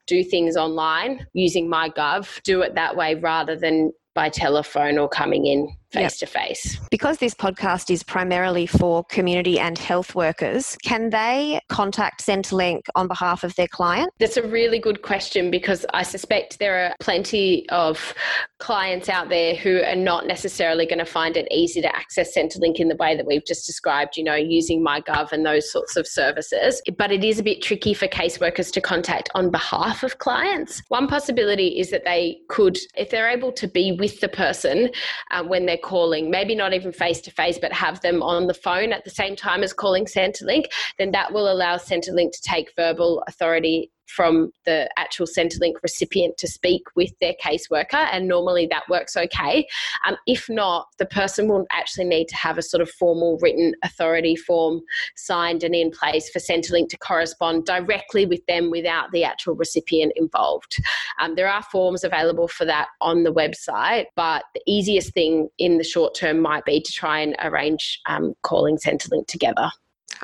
do 0.05 0.23
things 0.23 0.55
online 0.55 1.27
using 1.33 1.67
MyGov, 1.67 2.41
do 2.43 2.61
it 2.61 2.75
that 2.75 2.95
way 2.95 3.15
rather 3.15 3.55
than 3.55 3.91
by 4.15 4.29
telephone 4.29 4.97
or 4.97 5.07
coming 5.07 5.45
in 5.45 5.69
face 5.91 6.17
to 6.19 6.26
face. 6.26 6.80
Because 6.91 7.17
this 7.17 7.34
podcast 7.34 7.89
is 7.89 8.04
primarily 8.04 8.65
for 8.65 9.04
community 9.06 9.60
and 9.60 9.78
health 9.78 10.15
workers, 10.15 10.78
can 10.84 11.10
they 11.10 11.60
contact 11.69 12.26
Centrelink 12.26 12.82
on 12.95 13.08
behalf 13.08 13.43
of 13.43 13.56
their 13.56 13.67
client? 13.67 14.12
That's 14.19 14.38
a 14.38 14.47
really 14.47 14.80
good 14.80 15.02
question 15.02 15.50
because 15.52 15.86
I 15.93 16.04
suspect 16.04 16.60
there 16.60 16.86
are 16.86 16.95
plenty 17.00 17.67
of 17.69 18.13
clients 18.60 19.10
out 19.10 19.30
there 19.30 19.56
who 19.56 19.82
are 19.84 19.95
not 19.95 20.28
necessarily 20.28 20.86
going 20.86 21.00
to 21.00 21.06
find 21.06 21.38
it 21.38 21.47
easy 21.52 21.82
to 21.82 21.95
access 21.95 22.36
Centrelink 22.36 22.76
in 22.78 22.88
the 22.88 22.95
way 22.95 23.15
that 23.15 23.26
we've 23.26 23.45
just 23.45 23.65
described, 23.65 24.17
you 24.17 24.23
know, 24.23 24.36
using 24.36 24.84
MyGov 24.84 25.32
and 25.32 25.45
those 25.45 25.71
sorts 25.71 25.95
of 25.95 26.08
services. 26.08 26.82
But 26.97 27.12
it 27.12 27.23
is 27.23 27.39
a 27.39 27.43
bit 27.43 27.62
tricky 27.62 27.93
for 27.93 28.08
caseworkers 28.08 28.71
to 28.73 28.82
contact 28.82 29.30
on 29.36 29.52
behalf 29.52 30.04
of 30.04 30.17
clients. 30.17 30.82
One 30.89 31.08
possibility 31.08 31.80
is 31.80 31.91
that 31.91 32.04
they 32.04 32.39
could, 32.50 32.78
if 32.95 33.10
they're 33.10 33.30
able 33.30 33.52
to 33.54 33.67
be 33.67 33.93
with 33.93 34.19
the 34.19 34.30
person 34.30 34.89
uh, 35.32 35.43
when 35.43 35.65
they're 35.65 35.76
calling, 35.77 36.29
maybe 36.29 36.55
not 36.55 36.73
even 36.73 36.91
face 36.91 37.21
to 37.21 37.31
face, 37.31 37.57
but 37.59 37.71
have 37.73 38.01
them 38.01 38.21
on 38.21 38.47
the 38.47 38.53
phone 38.53 38.91
at 38.91 39.03
the 39.03 39.09
same 39.09 39.35
time 39.35 39.63
as 39.63 39.73
calling 39.73 40.05
Centrelink, 40.05 40.65
then 40.97 41.11
that 41.11 41.33
will 41.33 41.51
allow 41.51 41.77
Centrelink 41.77 42.31
to 42.31 42.41
take 42.41 42.73
verbal 42.75 43.23
authority 43.27 43.91
from 44.07 44.51
the 44.65 44.89
actual 44.97 45.27
Centrelink 45.27 45.73
recipient 45.83 46.37
to 46.37 46.47
speak 46.47 46.83
with 46.95 47.11
their 47.19 47.33
caseworker, 47.43 48.07
and 48.11 48.27
normally 48.27 48.67
that 48.67 48.83
works 48.89 49.15
okay. 49.15 49.67
Um, 50.05 50.17
if 50.25 50.49
not, 50.49 50.87
the 50.97 51.05
person 51.05 51.47
will 51.47 51.65
actually 51.71 52.05
need 52.05 52.27
to 52.29 52.35
have 52.35 52.57
a 52.57 52.61
sort 52.61 52.81
of 52.81 52.89
formal 52.89 53.37
written 53.41 53.73
authority 53.83 54.35
form 54.35 54.81
signed 55.15 55.63
and 55.63 55.75
in 55.75 55.91
place 55.91 56.29
for 56.29 56.39
Centrelink 56.39 56.89
to 56.89 56.97
correspond 56.97 57.65
directly 57.65 58.25
with 58.25 58.45
them 58.47 58.71
without 58.71 59.11
the 59.11 59.23
actual 59.23 59.55
recipient 59.55 60.13
involved. 60.15 60.77
Um, 61.19 61.35
there 61.35 61.49
are 61.49 61.63
forms 61.63 62.03
available 62.03 62.47
for 62.47 62.65
that 62.65 62.87
on 63.01 63.23
the 63.23 63.33
website, 63.33 64.05
but 64.15 64.43
the 64.53 64.61
easiest 64.67 65.13
thing 65.13 65.49
in 65.57 65.77
the 65.77 65.83
short 65.83 66.15
term 66.15 66.39
might 66.39 66.65
be 66.65 66.81
to 66.81 66.91
try 66.91 67.19
and 67.19 67.35
arrange 67.39 67.99
um, 68.07 68.33
calling 68.43 68.77
Centrelink 68.77 69.27
together. 69.27 69.69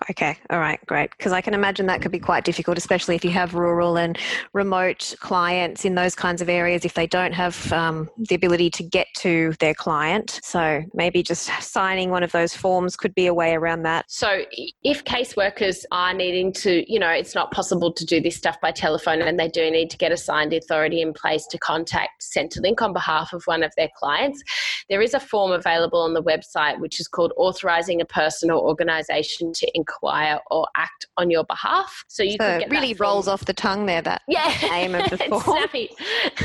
Okay, 0.09 0.37
all 0.49 0.59
right, 0.59 0.83
great. 0.85 1.11
Because 1.11 1.31
I 1.31 1.41
can 1.41 1.53
imagine 1.53 1.85
that 1.85 2.01
could 2.01 2.11
be 2.11 2.19
quite 2.19 2.43
difficult, 2.43 2.77
especially 2.77 3.15
if 3.15 3.23
you 3.23 3.31
have 3.31 3.53
rural 3.53 3.97
and 3.97 4.17
remote 4.53 5.15
clients 5.19 5.85
in 5.85 5.95
those 5.95 6.15
kinds 6.15 6.41
of 6.41 6.49
areas, 6.49 6.83
if 6.83 6.93
they 6.93 7.07
don't 7.07 7.33
have 7.33 7.71
um, 7.71 8.09
the 8.17 8.35
ability 8.35 8.69
to 8.71 8.83
get 8.83 9.07
to 9.17 9.53
their 9.59 9.73
client. 9.73 10.39
So 10.43 10.83
maybe 10.93 11.21
just 11.21 11.49
signing 11.61 12.09
one 12.09 12.23
of 12.23 12.31
those 12.31 12.55
forms 12.55 12.95
could 12.95 13.13
be 13.13 13.27
a 13.27 13.33
way 13.33 13.53
around 13.53 13.83
that. 13.83 14.05
So 14.07 14.43
if 14.83 15.03
caseworkers 15.03 15.83
are 15.91 16.13
needing 16.13 16.51
to, 16.53 16.91
you 16.91 16.99
know, 16.99 17.09
it's 17.09 17.35
not 17.35 17.51
possible 17.51 17.93
to 17.93 18.05
do 18.05 18.19
this 18.19 18.35
stuff 18.35 18.59
by 18.61 18.71
telephone 18.71 19.21
and 19.21 19.39
they 19.39 19.49
do 19.49 19.69
need 19.69 19.89
to 19.91 19.97
get 19.97 20.11
a 20.11 20.17
signed 20.17 20.53
authority 20.53 21.01
in 21.01 21.13
place 21.13 21.45
to 21.47 21.57
contact 21.59 22.25
Centrelink 22.35 22.81
on 22.81 22.93
behalf 22.93 23.31
of 23.31 23.43
one 23.45 23.63
of 23.63 23.71
their 23.77 23.89
clients, 23.97 24.41
there 24.89 25.01
is 25.01 25.13
a 25.13 25.19
form 25.19 25.51
available 25.51 26.01
on 26.01 26.13
the 26.13 26.23
website 26.23 26.79
which 26.79 26.99
is 26.99 27.07
called 27.07 27.31
Authorising 27.37 28.01
a 28.01 28.05
Person 28.05 28.49
or 28.49 28.61
Organisation 28.61 29.53
to 29.53 29.72
inquire 29.73 30.39
or 30.51 30.67
act 30.75 31.05
on 31.17 31.29
your 31.29 31.43
behalf. 31.45 32.03
So 32.07 32.23
you 32.23 32.37
so 32.39 32.61
really 32.69 32.93
rolls 32.93 33.27
off 33.27 33.45
the 33.45 33.53
tongue 33.53 33.85
there. 33.85 34.01
That 34.01 34.21
yeah, 34.27 34.55
name 34.61 34.95
of 34.95 35.09
the 35.09 35.17
form. 35.17 35.41
snappy, 35.41 35.89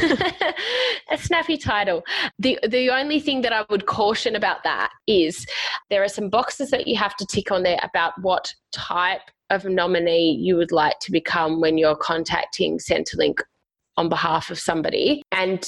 a 1.11 1.19
snappy 1.19 1.57
title. 1.57 2.03
The 2.39 2.59
the 2.69 2.91
only 2.91 3.21
thing 3.21 3.43
that 3.43 3.53
I 3.53 3.65
would 3.71 3.87
caution 3.87 4.37
about 4.37 4.65
that 4.65 4.91
is 5.07 5.47
there 5.91 6.03
are 6.03 6.09
some 6.09 6.29
boxes 6.29 6.71
that 6.71 6.87
you 6.87 6.97
have 6.97 7.17
to 7.17 7.27
tick 7.27 7.51
on 7.51 7.63
there 7.63 7.79
about 7.83 8.13
what 8.21 8.53
type 8.73 9.23
of 9.51 9.65
nominee 9.65 10.37
you 10.41 10.57
would 10.57 10.73
like 10.73 10.99
to 11.01 11.11
become 11.11 11.61
when 11.61 11.79
you're 11.79 11.97
contacting 11.97 12.79
Centrelink 12.79 13.39
on 13.97 14.09
behalf 14.09 14.51
of 14.51 14.59
somebody 14.59 15.23
and 15.33 15.67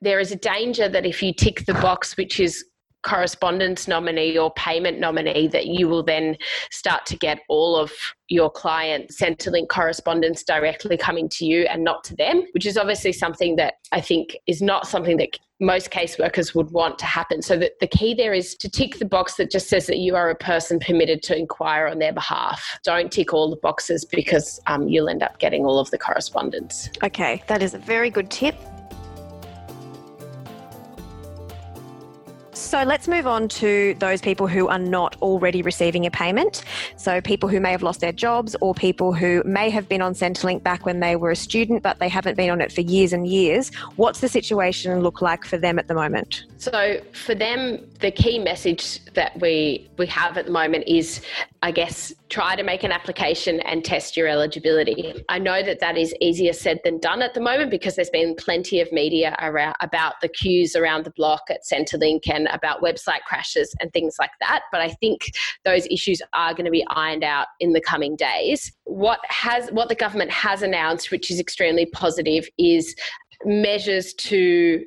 there 0.00 0.20
is 0.20 0.30
a 0.30 0.36
danger 0.36 0.88
that 0.88 1.04
if 1.04 1.22
you 1.22 1.32
tick 1.32 1.64
the 1.66 1.74
box 1.74 2.16
which 2.16 2.38
is 2.38 2.64
correspondence 3.08 3.88
nominee 3.88 4.36
or 4.36 4.52
payment 4.52 5.00
nominee 5.00 5.48
that 5.48 5.66
you 5.66 5.88
will 5.88 6.02
then 6.02 6.36
start 6.70 7.06
to 7.06 7.16
get 7.16 7.40
all 7.48 7.74
of 7.74 7.90
your 8.28 8.50
client 8.50 9.10
Centrelink 9.10 9.68
correspondence 9.68 10.42
directly 10.42 10.98
coming 10.98 11.26
to 11.30 11.46
you 11.46 11.62
and 11.62 11.82
not 11.82 12.04
to 12.04 12.14
them, 12.16 12.42
which 12.52 12.66
is 12.66 12.76
obviously 12.76 13.12
something 13.12 13.56
that 13.56 13.74
I 13.92 14.02
think 14.02 14.36
is 14.46 14.60
not 14.60 14.86
something 14.86 15.16
that 15.16 15.38
most 15.58 15.90
caseworkers 15.90 16.54
would 16.54 16.70
want 16.70 16.98
to 16.98 17.06
happen. 17.06 17.40
So 17.40 17.56
that 17.56 17.80
the 17.80 17.86
key 17.86 18.12
there 18.12 18.34
is 18.34 18.54
to 18.56 18.68
tick 18.68 18.98
the 18.98 19.06
box 19.06 19.36
that 19.36 19.50
just 19.50 19.70
says 19.70 19.86
that 19.86 19.96
you 19.96 20.14
are 20.14 20.28
a 20.28 20.36
person 20.36 20.78
permitted 20.78 21.22
to 21.24 21.36
inquire 21.36 21.86
on 21.86 21.98
their 21.98 22.12
behalf. 22.12 22.78
Don't 22.84 23.10
tick 23.10 23.32
all 23.32 23.48
the 23.48 23.56
boxes 23.56 24.04
because 24.04 24.60
um, 24.66 24.86
you'll 24.86 25.08
end 25.08 25.22
up 25.22 25.38
getting 25.38 25.64
all 25.64 25.78
of 25.78 25.90
the 25.90 25.98
correspondence. 25.98 26.90
Okay, 27.02 27.42
that 27.46 27.62
is 27.62 27.72
a 27.72 27.78
very 27.78 28.10
good 28.10 28.30
tip. 28.30 28.54
So 32.68 32.82
let's 32.82 33.08
move 33.08 33.26
on 33.26 33.48
to 33.48 33.94
those 33.98 34.20
people 34.20 34.46
who 34.46 34.68
are 34.68 34.78
not 34.78 35.16
already 35.22 35.62
receiving 35.62 36.04
a 36.04 36.10
payment. 36.10 36.64
So 36.98 37.18
people 37.18 37.48
who 37.48 37.60
may 37.60 37.70
have 37.70 37.82
lost 37.82 38.00
their 38.00 38.12
jobs 38.12 38.54
or 38.60 38.74
people 38.74 39.14
who 39.14 39.42
may 39.46 39.70
have 39.70 39.88
been 39.88 40.02
on 40.02 40.12
Centrelink 40.12 40.62
back 40.62 40.84
when 40.84 41.00
they 41.00 41.16
were 41.16 41.30
a 41.30 41.36
student 41.36 41.82
but 41.82 41.98
they 41.98 42.10
haven't 42.10 42.36
been 42.36 42.50
on 42.50 42.60
it 42.60 42.70
for 42.70 42.82
years 42.82 43.14
and 43.14 43.26
years. 43.26 43.74
What's 43.96 44.20
the 44.20 44.28
situation 44.28 45.00
look 45.00 45.22
like 45.22 45.46
for 45.46 45.56
them 45.56 45.78
at 45.78 45.88
the 45.88 45.94
moment? 45.94 46.44
So 46.58 47.00
for 47.12 47.34
them, 47.34 47.86
the 48.00 48.10
key 48.10 48.38
message 48.38 49.02
that 49.14 49.40
we 49.40 49.88
we 49.96 50.06
have 50.08 50.36
at 50.36 50.44
the 50.44 50.52
moment 50.52 50.84
is, 50.86 51.22
I 51.62 51.72
guess, 51.72 52.12
try 52.28 52.54
to 52.54 52.62
make 52.62 52.84
an 52.84 52.92
application 52.92 53.58
and 53.60 53.84
test 53.84 54.16
your 54.16 54.28
eligibility. 54.28 55.24
I 55.28 55.40
know 55.40 55.62
that 55.64 55.80
that 55.80 55.98
is 55.98 56.14
easier 56.20 56.52
said 56.52 56.78
than 56.84 56.98
done 56.98 57.20
at 57.20 57.34
the 57.34 57.40
moment 57.40 57.70
because 57.70 57.96
there's 57.96 58.10
been 58.10 58.36
plenty 58.36 58.80
of 58.80 58.92
media 58.92 59.34
around 59.40 59.74
about 59.80 60.14
the 60.22 60.28
queues 60.28 60.76
around 60.76 61.04
the 61.04 61.10
block 61.10 61.42
at 61.50 61.60
Centrelink 61.64 62.28
and 62.32 62.46
about 62.52 62.80
website 62.80 63.22
crashes 63.26 63.74
and 63.80 63.92
things 63.92 64.16
like 64.20 64.30
that. 64.40 64.62
But 64.70 64.82
I 64.82 64.90
think 65.00 65.22
those 65.64 65.86
issues 65.86 66.22
are 66.32 66.54
going 66.54 66.66
to 66.66 66.70
be 66.70 66.86
ironed 66.90 67.24
out 67.24 67.48
in 67.58 67.72
the 67.72 67.80
coming 67.80 68.14
days. 68.14 68.72
What 68.84 69.20
has 69.28 69.68
what 69.70 69.88
the 69.88 69.96
government 69.96 70.30
has 70.30 70.62
announced, 70.62 71.10
which 71.10 71.28
is 71.28 71.40
extremely 71.40 71.86
positive, 71.86 72.48
is 72.56 72.94
measures 73.44 74.14
to 74.14 74.84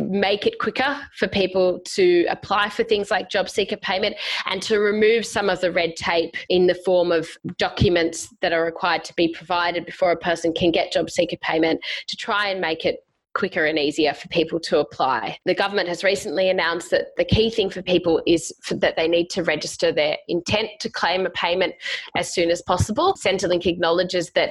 make 0.00 0.46
it 0.46 0.58
quicker 0.58 0.98
for 1.16 1.28
people 1.28 1.80
to 1.80 2.24
apply 2.30 2.68
for 2.68 2.82
things 2.82 3.10
like 3.10 3.28
job 3.28 3.48
seeker 3.48 3.76
payment 3.76 4.16
and 4.46 4.62
to 4.62 4.78
remove 4.78 5.26
some 5.26 5.50
of 5.50 5.60
the 5.60 5.70
red 5.70 5.94
tape 5.96 6.34
in 6.48 6.66
the 6.66 6.74
form 6.74 7.12
of 7.12 7.28
documents 7.58 8.34
that 8.40 8.52
are 8.52 8.64
required 8.64 9.04
to 9.04 9.14
be 9.14 9.32
provided 9.32 9.84
before 9.84 10.10
a 10.10 10.16
person 10.16 10.52
can 10.52 10.70
get 10.70 10.92
job 10.92 11.10
seeker 11.10 11.36
payment 11.42 11.80
to 12.08 12.16
try 12.16 12.48
and 12.48 12.60
make 12.60 12.84
it 12.84 13.04
quicker 13.34 13.64
and 13.64 13.78
easier 13.78 14.12
for 14.12 14.28
people 14.28 14.60
to 14.60 14.78
apply. 14.78 15.38
The 15.46 15.54
government 15.54 15.88
has 15.88 16.04
recently 16.04 16.50
announced 16.50 16.90
that 16.90 17.08
the 17.16 17.24
key 17.24 17.50
thing 17.50 17.70
for 17.70 17.82
people 17.82 18.22
is 18.26 18.52
for 18.62 18.74
that 18.76 18.96
they 18.96 19.08
need 19.08 19.30
to 19.30 19.42
register 19.42 19.92
their 19.92 20.18
intent 20.28 20.68
to 20.80 20.90
claim 20.90 21.24
a 21.24 21.30
payment 21.30 21.74
as 22.16 22.32
soon 22.32 22.50
as 22.50 22.62
possible. 22.62 23.14
Centrelink 23.14 23.66
acknowledges 23.66 24.30
that 24.32 24.50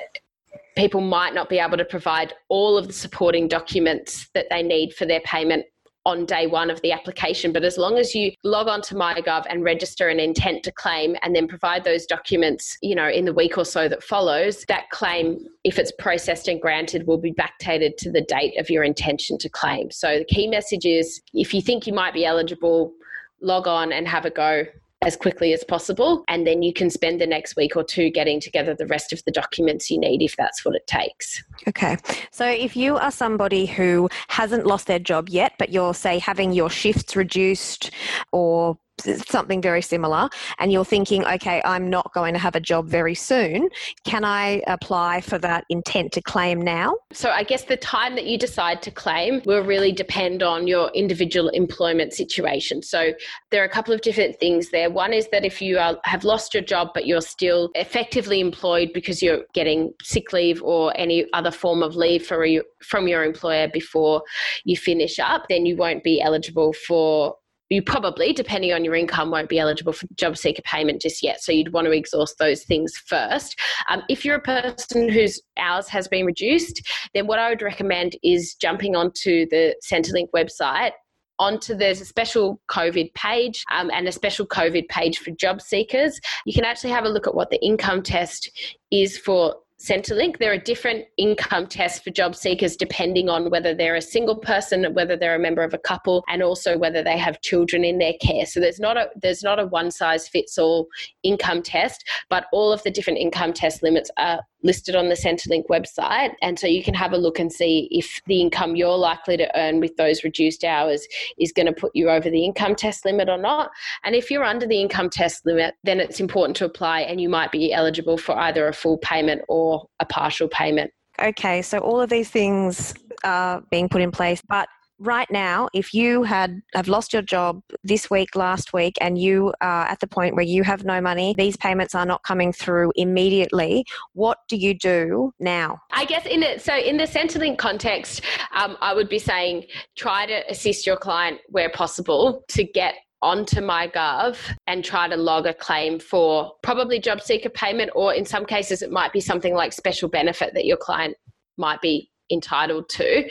people 0.75 1.01
might 1.01 1.33
not 1.33 1.49
be 1.49 1.59
able 1.59 1.77
to 1.77 1.85
provide 1.85 2.33
all 2.49 2.77
of 2.77 2.87
the 2.87 2.93
supporting 2.93 3.47
documents 3.47 4.29
that 4.33 4.47
they 4.49 4.63
need 4.63 4.93
for 4.93 5.05
their 5.05 5.21
payment 5.21 5.65
on 6.05 6.25
day 6.25 6.47
one 6.47 6.71
of 6.71 6.81
the 6.81 6.91
application. 6.91 7.53
But 7.53 7.63
as 7.63 7.77
long 7.77 7.97
as 7.97 8.15
you 8.15 8.31
log 8.43 8.67
on 8.67 8.81
to 8.83 8.95
MyGov 8.95 9.45
and 9.49 9.63
register 9.63 10.09
an 10.09 10.19
intent 10.19 10.63
to 10.63 10.71
claim 10.71 11.15
and 11.21 11.35
then 11.35 11.47
provide 11.47 11.83
those 11.83 12.05
documents, 12.05 12.75
you 12.81 12.95
know, 12.95 13.07
in 13.07 13.25
the 13.25 13.33
week 13.33 13.57
or 13.57 13.65
so 13.65 13.87
that 13.87 14.03
follows, 14.03 14.65
that 14.67 14.89
claim, 14.89 15.45
if 15.63 15.77
it's 15.77 15.91
processed 15.99 16.47
and 16.47 16.59
granted, 16.59 17.05
will 17.05 17.19
be 17.19 17.33
backdated 17.33 17.97
to 17.97 18.11
the 18.11 18.21
date 18.21 18.59
of 18.59 18.69
your 18.69 18.83
intention 18.83 19.37
to 19.39 19.49
claim. 19.49 19.91
So 19.91 20.17
the 20.17 20.25
key 20.25 20.47
message 20.47 20.85
is 20.85 21.21
if 21.33 21.53
you 21.53 21.61
think 21.61 21.85
you 21.85 21.93
might 21.93 22.13
be 22.13 22.25
eligible, 22.25 22.93
log 23.41 23.67
on 23.67 23.91
and 23.91 24.07
have 24.07 24.25
a 24.25 24.31
go 24.31 24.65
as 25.03 25.15
quickly 25.15 25.53
as 25.53 25.63
possible. 25.63 26.23
And 26.27 26.45
then 26.45 26.61
you 26.61 26.73
can 26.73 26.89
spend 26.89 27.19
the 27.19 27.27
next 27.27 27.55
week 27.55 27.75
or 27.75 27.83
two 27.83 28.09
getting 28.11 28.39
together 28.39 28.75
the 28.75 28.85
rest 28.85 29.11
of 29.11 29.23
the 29.25 29.31
documents 29.31 29.89
you 29.89 29.99
need 29.99 30.21
if 30.21 30.35
that's 30.37 30.63
what 30.63 30.75
it 30.75 30.85
takes. 30.85 31.43
Okay. 31.67 31.97
So 32.31 32.45
if 32.45 32.75
you 32.75 32.97
are 32.97 33.11
somebody 33.11 33.65
who 33.65 34.09
hasn't 34.27 34.65
lost 34.65 34.87
their 34.87 34.99
job 34.99 35.29
yet, 35.29 35.53
but 35.57 35.71
you're, 35.71 35.93
say, 35.93 36.19
having 36.19 36.53
your 36.53 36.69
shifts 36.69 37.15
reduced 37.15 37.91
or 38.31 38.77
something 39.27 39.61
very 39.61 39.81
similar 39.81 40.29
and 40.59 40.71
you're 40.71 40.85
thinking, 40.85 41.25
okay, 41.25 41.61
I'm 41.65 41.89
not 41.89 42.13
going 42.13 42.33
to 42.33 42.39
have 42.39 42.55
a 42.55 42.59
job 42.59 42.87
very 42.87 43.15
soon, 43.15 43.69
can 44.05 44.23
I 44.23 44.61
apply 44.67 45.21
for 45.21 45.37
that 45.39 45.65
intent 45.69 46.11
to 46.13 46.21
claim 46.21 46.61
now? 46.61 46.95
So 47.11 47.29
I 47.29 47.43
guess 47.43 47.63
the 47.63 47.77
time 47.77 48.15
that 48.15 48.25
you 48.25 48.37
decide 48.37 48.81
to 48.83 48.91
claim 48.91 49.41
will 49.45 49.63
really 49.63 49.91
depend 49.91 50.43
on 50.43 50.67
your 50.67 50.89
individual 50.93 51.49
employment 51.49 52.13
situation. 52.13 52.83
So 52.83 53.13
there 53.49 53.61
are 53.61 53.65
a 53.65 53.69
couple 53.69 53.93
of 53.93 54.01
different 54.01 54.39
things 54.39 54.69
there. 54.69 54.89
One 54.89 55.13
is 55.13 55.27
that 55.31 55.45
if 55.45 55.61
you 55.61 55.77
are, 55.77 55.99
have 56.05 56.23
lost 56.23 56.53
your 56.53 56.63
job 56.63 56.89
but 56.93 57.05
you're 57.05 57.21
still 57.21 57.69
effectively 57.75 58.39
employed 58.39 58.91
because 58.93 59.21
you're 59.21 59.43
getting 59.53 59.93
sick 60.01 60.33
leave 60.33 60.61
or 60.61 60.93
any 60.95 61.25
other 61.33 61.51
form 61.51 61.83
of 61.83 61.95
leave 61.95 62.25
for 62.25 62.45
from 62.81 63.07
your 63.07 63.23
employer 63.23 63.67
before 63.67 64.23
you 64.63 64.75
finish 64.75 65.19
up, 65.19 65.45
then 65.49 65.65
you 65.65 65.75
won't 65.75 66.03
be 66.03 66.21
eligible 66.21 66.73
for 66.73 67.35
you 67.71 67.81
probably, 67.81 68.33
depending 68.33 68.73
on 68.73 68.83
your 68.83 68.95
income, 68.95 69.31
won't 69.31 69.49
be 69.49 69.57
eligible 69.57 69.93
for 69.93 70.05
job 70.15 70.37
seeker 70.37 70.61
payment 70.63 71.01
just 71.01 71.23
yet. 71.23 71.41
So 71.41 71.51
you'd 71.51 71.71
want 71.71 71.85
to 71.85 71.91
exhaust 71.91 72.37
those 72.37 72.63
things 72.63 72.91
first. 73.05 73.57
Um, 73.89 74.03
if 74.09 74.25
you're 74.25 74.35
a 74.35 74.41
person 74.41 75.07
whose 75.07 75.41
hours 75.57 75.87
has 75.87 76.07
been 76.07 76.25
reduced, 76.25 76.81
then 77.13 77.27
what 77.27 77.39
I 77.39 77.49
would 77.49 77.61
recommend 77.61 78.17
is 78.23 78.55
jumping 78.55 78.95
onto 78.95 79.47
the 79.49 79.75
Centrelink 79.89 80.27
website 80.35 80.91
onto 81.39 81.73
there's 81.73 82.01
a 82.01 82.05
special 82.05 82.61
COVID 82.69 83.11
page 83.15 83.63
um, 83.71 83.89
and 83.91 84.07
a 84.07 84.11
special 84.11 84.45
COVID 84.45 84.87
page 84.89 85.17
for 85.17 85.31
job 85.31 85.59
seekers. 85.59 86.19
You 86.45 86.53
can 86.53 86.65
actually 86.65 86.91
have 86.91 87.05
a 87.05 87.09
look 87.09 87.25
at 87.25 87.33
what 87.33 87.49
the 87.49 87.59
income 87.65 88.03
test 88.03 88.51
is 88.91 89.17
for 89.17 89.55
Centrelink. 89.81 90.37
There 90.37 90.53
are 90.53 90.57
different 90.57 91.05
income 91.17 91.65
tests 91.65 91.99
for 91.99 92.11
job 92.11 92.35
seekers 92.35 92.75
depending 92.75 93.29
on 93.29 93.49
whether 93.49 93.73
they're 93.73 93.95
a 93.95 94.01
single 94.01 94.35
person, 94.35 94.93
whether 94.93 95.15
they're 95.15 95.35
a 95.35 95.39
member 95.39 95.63
of 95.63 95.73
a 95.73 95.79
couple, 95.79 96.23
and 96.29 96.43
also 96.43 96.77
whether 96.77 97.01
they 97.01 97.17
have 97.17 97.41
children 97.41 97.83
in 97.83 97.97
their 97.97 98.13
care. 98.21 98.45
So 98.45 98.59
there's 98.59 98.79
not 98.79 98.95
a 98.95 99.09
there's 99.21 99.41
not 99.41 99.59
a 99.59 99.65
one 99.65 99.89
size 99.89 100.27
fits 100.27 100.59
all 100.59 100.87
income 101.23 101.63
test, 101.63 102.07
but 102.29 102.45
all 102.51 102.71
of 102.71 102.83
the 102.83 102.91
different 102.91 103.19
income 103.19 103.53
test 103.53 103.81
limits 103.81 104.11
are 104.17 104.41
listed 104.63 104.95
on 104.95 105.09
the 105.09 105.15
Centrelink 105.15 105.67
website. 105.67 106.33
And 106.41 106.57
so 106.59 106.67
you 106.67 106.83
can 106.83 106.93
have 106.93 107.13
a 107.13 107.17
look 107.17 107.39
and 107.39 107.51
see 107.51 107.87
if 107.91 108.21
the 108.27 108.41
income 108.41 108.75
you're 108.75 108.97
likely 108.97 109.37
to 109.37 109.59
earn 109.59 109.79
with 109.79 109.95
those 109.97 110.23
reduced 110.23 110.63
hours 110.63 111.07
is 111.37 111.51
going 111.51 111.65
to 111.65 111.73
put 111.73 111.91
you 111.95 112.09
over 112.09 112.29
the 112.29 112.45
income 112.45 112.75
test 112.75 113.05
limit 113.05 113.29
or 113.29 113.37
not. 113.37 113.71
And 114.03 114.15
if 114.15 114.29
you're 114.29 114.43
under 114.43 114.67
the 114.67 114.79
income 114.79 115.09
test 115.09 115.45
limit, 115.45 115.75
then 115.83 115.99
it's 115.99 116.19
important 116.19 116.55
to 116.57 116.65
apply 116.65 117.01
and 117.01 117.19
you 117.19 117.29
might 117.29 117.51
be 117.51 117.73
eligible 117.73 118.17
for 118.17 118.37
either 118.37 118.67
a 118.67 118.73
full 118.73 118.97
payment 118.97 119.41
or 119.47 119.87
a 119.99 120.05
partial 120.05 120.47
payment. 120.47 120.91
Okay, 121.21 121.61
so 121.61 121.77
all 121.79 122.01
of 122.01 122.09
these 122.09 122.29
things 122.29 122.93
are 123.23 123.61
being 123.69 123.89
put 123.89 124.01
in 124.01 124.11
place, 124.11 124.41
but 124.47 124.67
right 125.01 125.29
now, 125.31 125.67
if 125.73 125.93
you 125.93 126.23
had 126.23 126.61
have 126.73 126.87
lost 126.87 127.11
your 127.11 127.23
job 127.23 127.61
this 127.83 128.09
week, 128.09 128.35
last 128.35 128.71
week, 128.71 128.95
and 129.01 129.17
you 129.17 129.53
are 129.59 129.85
at 129.87 129.99
the 129.99 130.07
point 130.07 130.35
where 130.35 130.45
you 130.45 130.63
have 130.63 130.85
no 130.85 131.01
money, 131.01 131.33
these 131.37 131.57
payments 131.57 131.95
are 131.95 132.05
not 132.05 132.23
coming 132.23 132.53
through 132.53 132.91
immediately. 132.95 133.83
What 134.13 134.37
do 134.47 134.55
you 134.55 134.73
do 134.73 135.33
now? 135.39 135.79
I 135.91 136.05
guess 136.05 136.25
in 136.25 136.43
it. 136.43 136.61
So 136.61 136.75
in 136.77 136.97
the 136.97 137.05
Centrelink 137.05 137.57
context, 137.57 138.21
um, 138.53 138.77
I 138.79 138.93
would 138.93 139.09
be 139.09 139.19
saying 139.19 139.65
try 139.97 140.25
to 140.27 140.49
assist 140.49 140.85
your 140.85 140.97
client 140.97 141.39
where 141.49 141.69
possible 141.69 142.43
to 142.49 142.63
get 142.63 142.95
onto 143.23 143.59
MyGov 143.59 144.37
and 144.67 144.83
try 144.83 145.07
to 145.07 145.15
log 145.15 145.45
a 145.45 145.53
claim 145.53 145.99
for 145.99 146.53
probably 146.63 146.99
job 146.99 147.21
seeker 147.21 147.49
payment, 147.49 147.91
or 147.95 148.13
in 148.13 148.25
some 148.25 148.45
cases, 148.45 148.81
it 148.81 148.91
might 148.91 149.13
be 149.13 149.19
something 149.19 149.53
like 149.53 149.73
special 149.73 150.09
benefit 150.09 150.53
that 150.53 150.65
your 150.65 150.77
client 150.77 151.15
might 151.57 151.81
be 151.81 152.10
entitled 152.31 152.89
to. 152.89 153.29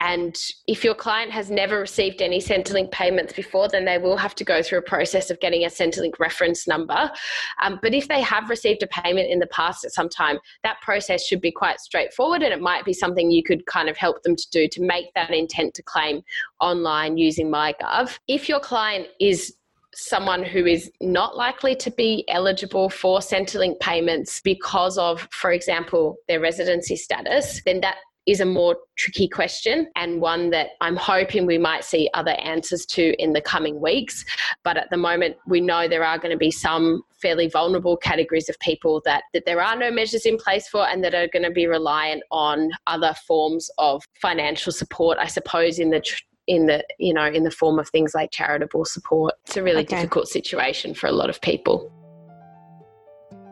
And 0.00 0.36
if 0.66 0.84
your 0.84 0.94
client 0.94 1.30
has 1.32 1.50
never 1.50 1.80
received 1.80 2.22
any 2.22 2.40
Centrelink 2.40 2.90
payments 2.90 3.32
before, 3.32 3.68
then 3.68 3.84
they 3.84 3.98
will 3.98 4.16
have 4.16 4.34
to 4.36 4.44
go 4.44 4.62
through 4.62 4.78
a 4.78 4.82
process 4.82 5.30
of 5.30 5.40
getting 5.40 5.64
a 5.64 5.68
Centrelink 5.68 6.18
reference 6.18 6.66
number. 6.68 7.10
Um, 7.62 7.78
but 7.82 7.94
if 7.94 8.08
they 8.08 8.20
have 8.20 8.50
received 8.50 8.82
a 8.82 8.86
payment 8.86 9.30
in 9.30 9.38
the 9.38 9.46
past 9.48 9.84
at 9.84 9.92
some 9.92 10.08
time, 10.08 10.38
that 10.62 10.80
process 10.82 11.24
should 11.24 11.40
be 11.40 11.52
quite 11.52 11.80
straightforward 11.80 12.42
and 12.42 12.52
it 12.52 12.60
might 12.60 12.84
be 12.84 12.92
something 12.92 13.30
you 13.30 13.42
could 13.42 13.64
kind 13.66 13.88
of 13.88 13.96
help 13.96 14.22
them 14.22 14.36
to 14.36 14.50
do 14.50 14.68
to 14.68 14.82
make 14.82 15.12
that 15.14 15.30
intent 15.30 15.74
to 15.74 15.82
claim 15.82 16.22
online 16.60 17.16
using 17.16 17.50
MyGov. 17.50 18.18
If 18.28 18.48
your 18.48 18.60
client 18.60 19.08
is 19.20 19.54
someone 19.94 20.42
who 20.42 20.66
is 20.66 20.90
not 21.00 21.36
likely 21.36 21.76
to 21.76 21.90
be 21.90 22.24
eligible 22.28 22.88
for 22.88 23.18
Centrelink 23.18 23.78
payments 23.80 24.40
because 24.40 24.96
of, 24.96 25.28
for 25.30 25.52
example, 25.52 26.16
their 26.28 26.40
residency 26.40 26.96
status, 26.96 27.60
then 27.64 27.80
that 27.80 27.96
is 28.26 28.40
a 28.40 28.44
more 28.44 28.76
tricky 28.96 29.28
question 29.28 29.88
and 29.96 30.20
one 30.20 30.50
that 30.50 30.70
I'm 30.80 30.96
hoping 30.96 31.46
we 31.46 31.58
might 31.58 31.84
see 31.84 32.08
other 32.14 32.32
answers 32.32 32.86
to 32.86 33.14
in 33.22 33.32
the 33.32 33.40
coming 33.40 33.80
weeks. 33.80 34.24
But 34.62 34.76
at 34.76 34.90
the 34.90 34.96
moment, 34.96 35.36
we 35.46 35.60
know 35.60 35.88
there 35.88 36.04
are 36.04 36.18
going 36.18 36.30
to 36.30 36.38
be 36.38 36.50
some 36.50 37.02
fairly 37.20 37.48
vulnerable 37.48 37.96
categories 37.96 38.48
of 38.48 38.58
people 38.60 39.02
that, 39.04 39.24
that 39.32 39.44
there 39.44 39.60
are 39.60 39.76
no 39.76 39.90
measures 39.90 40.26
in 40.26 40.36
place 40.36 40.68
for 40.68 40.86
and 40.86 41.02
that 41.02 41.14
are 41.14 41.28
going 41.32 41.42
to 41.42 41.50
be 41.50 41.66
reliant 41.66 42.22
on 42.30 42.70
other 42.86 43.14
forms 43.26 43.70
of 43.78 44.04
financial 44.20 44.72
support, 44.72 45.18
I 45.18 45.26
suppose, 45.26 45.78
in 45.78 45.90
the 45.90 46.00
tr- 46.00 46.22
in 46.48 46.66
the 46.66 46.84
you 46.98 47.14
know 47.14 47.26
in 47.26 47.44
the 47.44 47.52
form 47.52 47.78
of 47.78 47.88
things 47.90 48.16
like 48.16 48.32
charitable 48.32 48.84
support 48.84 49.32
it's 49.46 49.56
a 49.56 49.62
really 49.62 49.82
okay. 49.82 49.94
difficult 49.94 50.26
situation 50.26 50.92
for 50.92 51.06
a 51.06 51.12
lot 51.12 51.30
of 51.30 51.40
people 51.40 52.01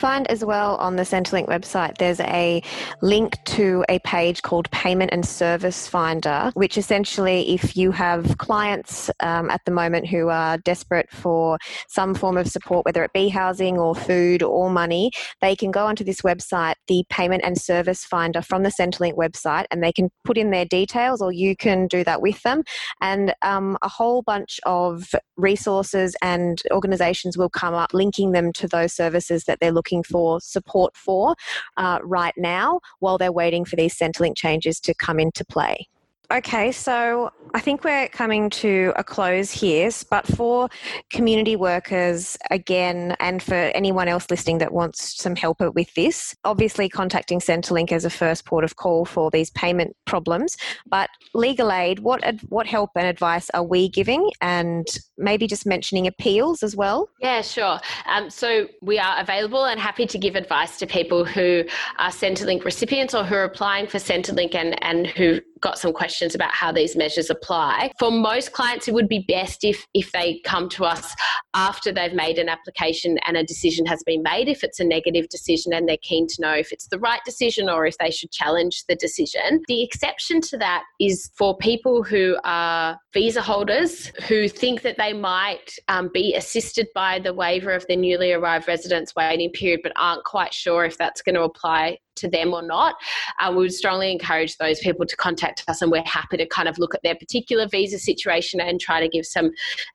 find 0.01 0.25
as 0.31 0.43
well 0.43 0.77
on 0.77 0.95
the 0.95 1.03
Centrelink 1.03 1.47
website, 1.47 1.99
there's 1.99 2.19
a 2.21 2.63
link 3.03 3.37
to 3.45 3.85
a 3.87 3.99
page 3.99 4.41
called 4.41 4.69
Payment 4.71 5.11
and 5.13 5.23
Service 5.23 5.87
Finder, 5.87 6.49
which 6.55 6.75
essentially, 6.75 7.53
if 7.53 7.77
you 7.77 7.91
have 7.91 8.39
clients 8.39 9.11
um, 9.19 9.51
at 9.51 9.61
the 9.65 9.71
moment 9.71 10.07
who 10.07 10.29
are 10.29 10.57
desperate 10.57 11.07
for 11.11 11.59
some 11.87 12.15
form 12.15 12.35
of 12.35 12.47
support, 12.47 12.83
whether 12.83 13.03
it 13.03 13.13
be 13.13 13.29
housing 13.29 13.77
or 13.77 13.93
food 13.93 14.41
or 14.41 14.71
money, 14.71 15.11
they 15.39 15.55
can 15.55 15.69
go 15.69 15.85
onto 15.85 16.03
this 16.03 16.21
website, 16.21 16.73
the 16.87 17.03
Payment 17.09 17.43
and 17.45 17.61
Service 17.61 18.03
Finder 18.03 18.41
from 18.41 18.63
the 18.63 18.69
Centrelink 18.71 19.13
website, 19.13 19.65
and 19.69 19.83
they 19.83 19.91
can 19.91 20.09
put 20.25 20.35
in 20.35 20.49
their 20.49 20.65
details, 20.65 21.21
or 21.21 21.31
you 21.31 21.55
can 21.55 21.85
do 21.85 22.03
that 22.05 22.23
with 22.23 22.41
them. 22.41 22.63
And 23.01 23.35
um, 23.43 23.77
a 23.83 23.87
whole 23.87 24.23
bunch 24.23 24.59
of 24.65 25.13
resources 25.37 26.15
and 26.23 26.59
organizations 26.71 27.37
will 27.37 27.49
come 27.49 27.75
up 27.75 27.93
linking 27.93 28.31
them 28.31 28.51
to 28.53 28.67
those 28.67 28.93
services 28.93 29.43
that 29.43 29.59
they're 29.59 29.71
looking 29.71 29.90
looking 29.91 30.03
for 30.03 30.39
support 30.39 30.95
for 30.95 31.35
uh, 31.77 31.99
right 32.03 32.33
now 32.37 32.79
while 32.99 33.17
they're 33.17 33.31
waiting 33.31 33.65
for 33.65 33.75
these 33.75 33.97
Centrelink 33.97 34.35
changes 34.35 34.79
to 34.79 34.93
come 34.93 35.19
into 35.19 35.43
play. 35.45 35.87
Okay, 36.31 36.71
so 36.71 37.29
I 37.53 37.59
think 37.59 37.83
we're 37.83 38.07
coming 38.07 38.49
to 38.51 38.93
a 38.95 39.03
close 39.03 39.51
here, 39.51 39.89
but 40.09 40.25
for 40.25 40.69
community 41.09 41.57
workers, 41.57 42.37
again, 42.49 43.17
and 43.19 43.43
for 43.43 43.53
anyone 43.53 44.07
else 44.07 44.31
listening 44.31 44.59
that 44.59 44.71
wants 44.71 45.21
some 45.21 45.35
help 45.35 45.59
with 45.75 45.93
this, 45.95 46.33
obviously 46.45 46.87
contacting 46.87 47.41
Centrelink 47.41 47.91
as 47.91 48.05
a 48.05 48.09
first 48.09 48.45
port 48.45 48.63
of 48.63 48.77
call 48.77 49.03
for 49.03 49.29
these 49.29 49.49
payment 49.49 49.93
problems. 50.05 50.55
But 50.87 51.09
legal 51.33 51.69
aid, 51.69 51.99
what, 51.99 52.23
what 52.47 52.65
help 52.65 52.91
and 52.95 53.07
advice 53.07 53.49
are 53.49 53.63
we 53.63 53.89
giving? 53.89 54.31
And 54.39 54.87
maybe 55.17 55.47
just 55.47 55.65
mentioning 55.65 56.07
appeals 56.07 56.63
as 56.63 56.77
well? 56.77 57.09
Yeah, 57.19 57.41
sure. 57.41 57.81
Um, 58.05 58.29
so 58.29 58.69
we 58.81 58.99
are 58.99 59.19
available 59.19 59.65
and 59.65 59.81
happy 59.81 60.05
to 60.05 60.17
give 60.17 60.35
advice 60.35 60.79
to 60.79 60.87
people 60.87 61.25
who 61.25 61.65
are 61.99 62.09
Centrelink 62.09 62.63
recipients 62.63 63.13
or 63.13 63.25
who 63.25 63.35
are 63.35 63.43
applying 63.43 63.87
for 63.87 63.97
Centrelink 63.97 64.55
and, 64.55 64.81
and 64.81 65.07
who 65.07 65.41
got 65.61 65.77
some 65.77 65.93
questions 65.93 66.35
about 66.35 66.51
how 66.51 66.71
these 66.71 66.95
measures 66.95 67.29
apply. 67.29 67.91
For 67.99 68.11
most 68.11 68.51
clients, 68.51 68.87
it 68.87 68.93
would 68.93 69.07
be 69.07 69.25
best 69.27 69.63
if, 69.63 69.85
if 69.93 70.11
they 70.11 70.41
come 70.43 70.67
to 70.69 70.85
us 70.85 71.13
after 71.53 71.91
they've 71.91 72.13
made 72.13 72.37
an 72.37 72.49
application 72.49 73.17
and 73.27 73.37
a 73.37 73.43
decision 73.43 73.85
has 73.85 74.03
been 74.03 74.23
made, 74.23 74.47
if 74.47 74.63
it's 74.63 74.79
a 74.79 74.83
negative 74.83 75.29
decision 75.29 75.73
and 75.73 75.87
they're 75.87 75.97
keen 76.01 76.27
to 76.27 76.41
know 76.41 76.53
if 76.53 76.71
it's 76.71 76.87
the 76.87 76.99
right 76.99 77.21
decision 77.25 77.69
or 77.69 77.85
if 77.85 77.97
they 77.97 78.11
should 78.11 78.31
challenge 78.31 78.83
the 78.87 78.95
decision. 78.95 79.61
The 79.67 79.83
exception 79.83 80.41
to 80.41 80.57
that 80.57 80.83
is 80.99 81.29
for 81.35 81.55
people 81.57 82.03
who 82.03 82.37
are 82.43 82.97
visa 83.13 83.41
holders 83.41 84.11
who 84.27 84.47
think 84.47 84.81
that 84.81 84.97
they 84.97 85.13
might 85.13 85.75
um, 85.87 86.09
be 86.13 86.33
assisted 86.35 86.87
by 86.95 87.19
the 87.19 87.33
waiver 87.33 87.71
of 87.71 87.85
the 87.87 87.95
newly 87.95 88.31
arrived 88.31 88.67
residents 88.67 89.15
waiting 89.15 89.51
period 89.51 89.81
but 89.83 89.91
aren't 89.97 90.23
quite 90.23 90.53
sure 90.53 90.85
if 90.85 90.97
that's 90.97 91.21
going 91.21 91.35
to 91.35 91.43
apply 91.43 91.97
to 92.21 92.29
them 92.29 92.53
or 92.53 92.61
not. 92.61 92.95
Uh, 93.39 93.51
we 93.51 93.57
would 93.57 93.73
strongly 93.73 94.11
encourage 94.11 94.57
those 94.57 94.79
people 94.79 95.05
to 95.05 95.15
contact 95.15 95.63
us, 95.67 95.81
and 95.81 95.91
we're 95.91 96.03
happy 96.05 96.37
to 96.37 96.47
kind 96.47 96.67
of 96.67 96.77
look 96.79 96.95
at 96.95 97.01
their 97.03 97.15
particular 97.15 97.67
visa 97.67 97.99
situation 97.99 98.61
and 98.61 98.79
try 98.79 98.99
to 98.99 99.09
give 99.09 99.25
some 99.25 99.51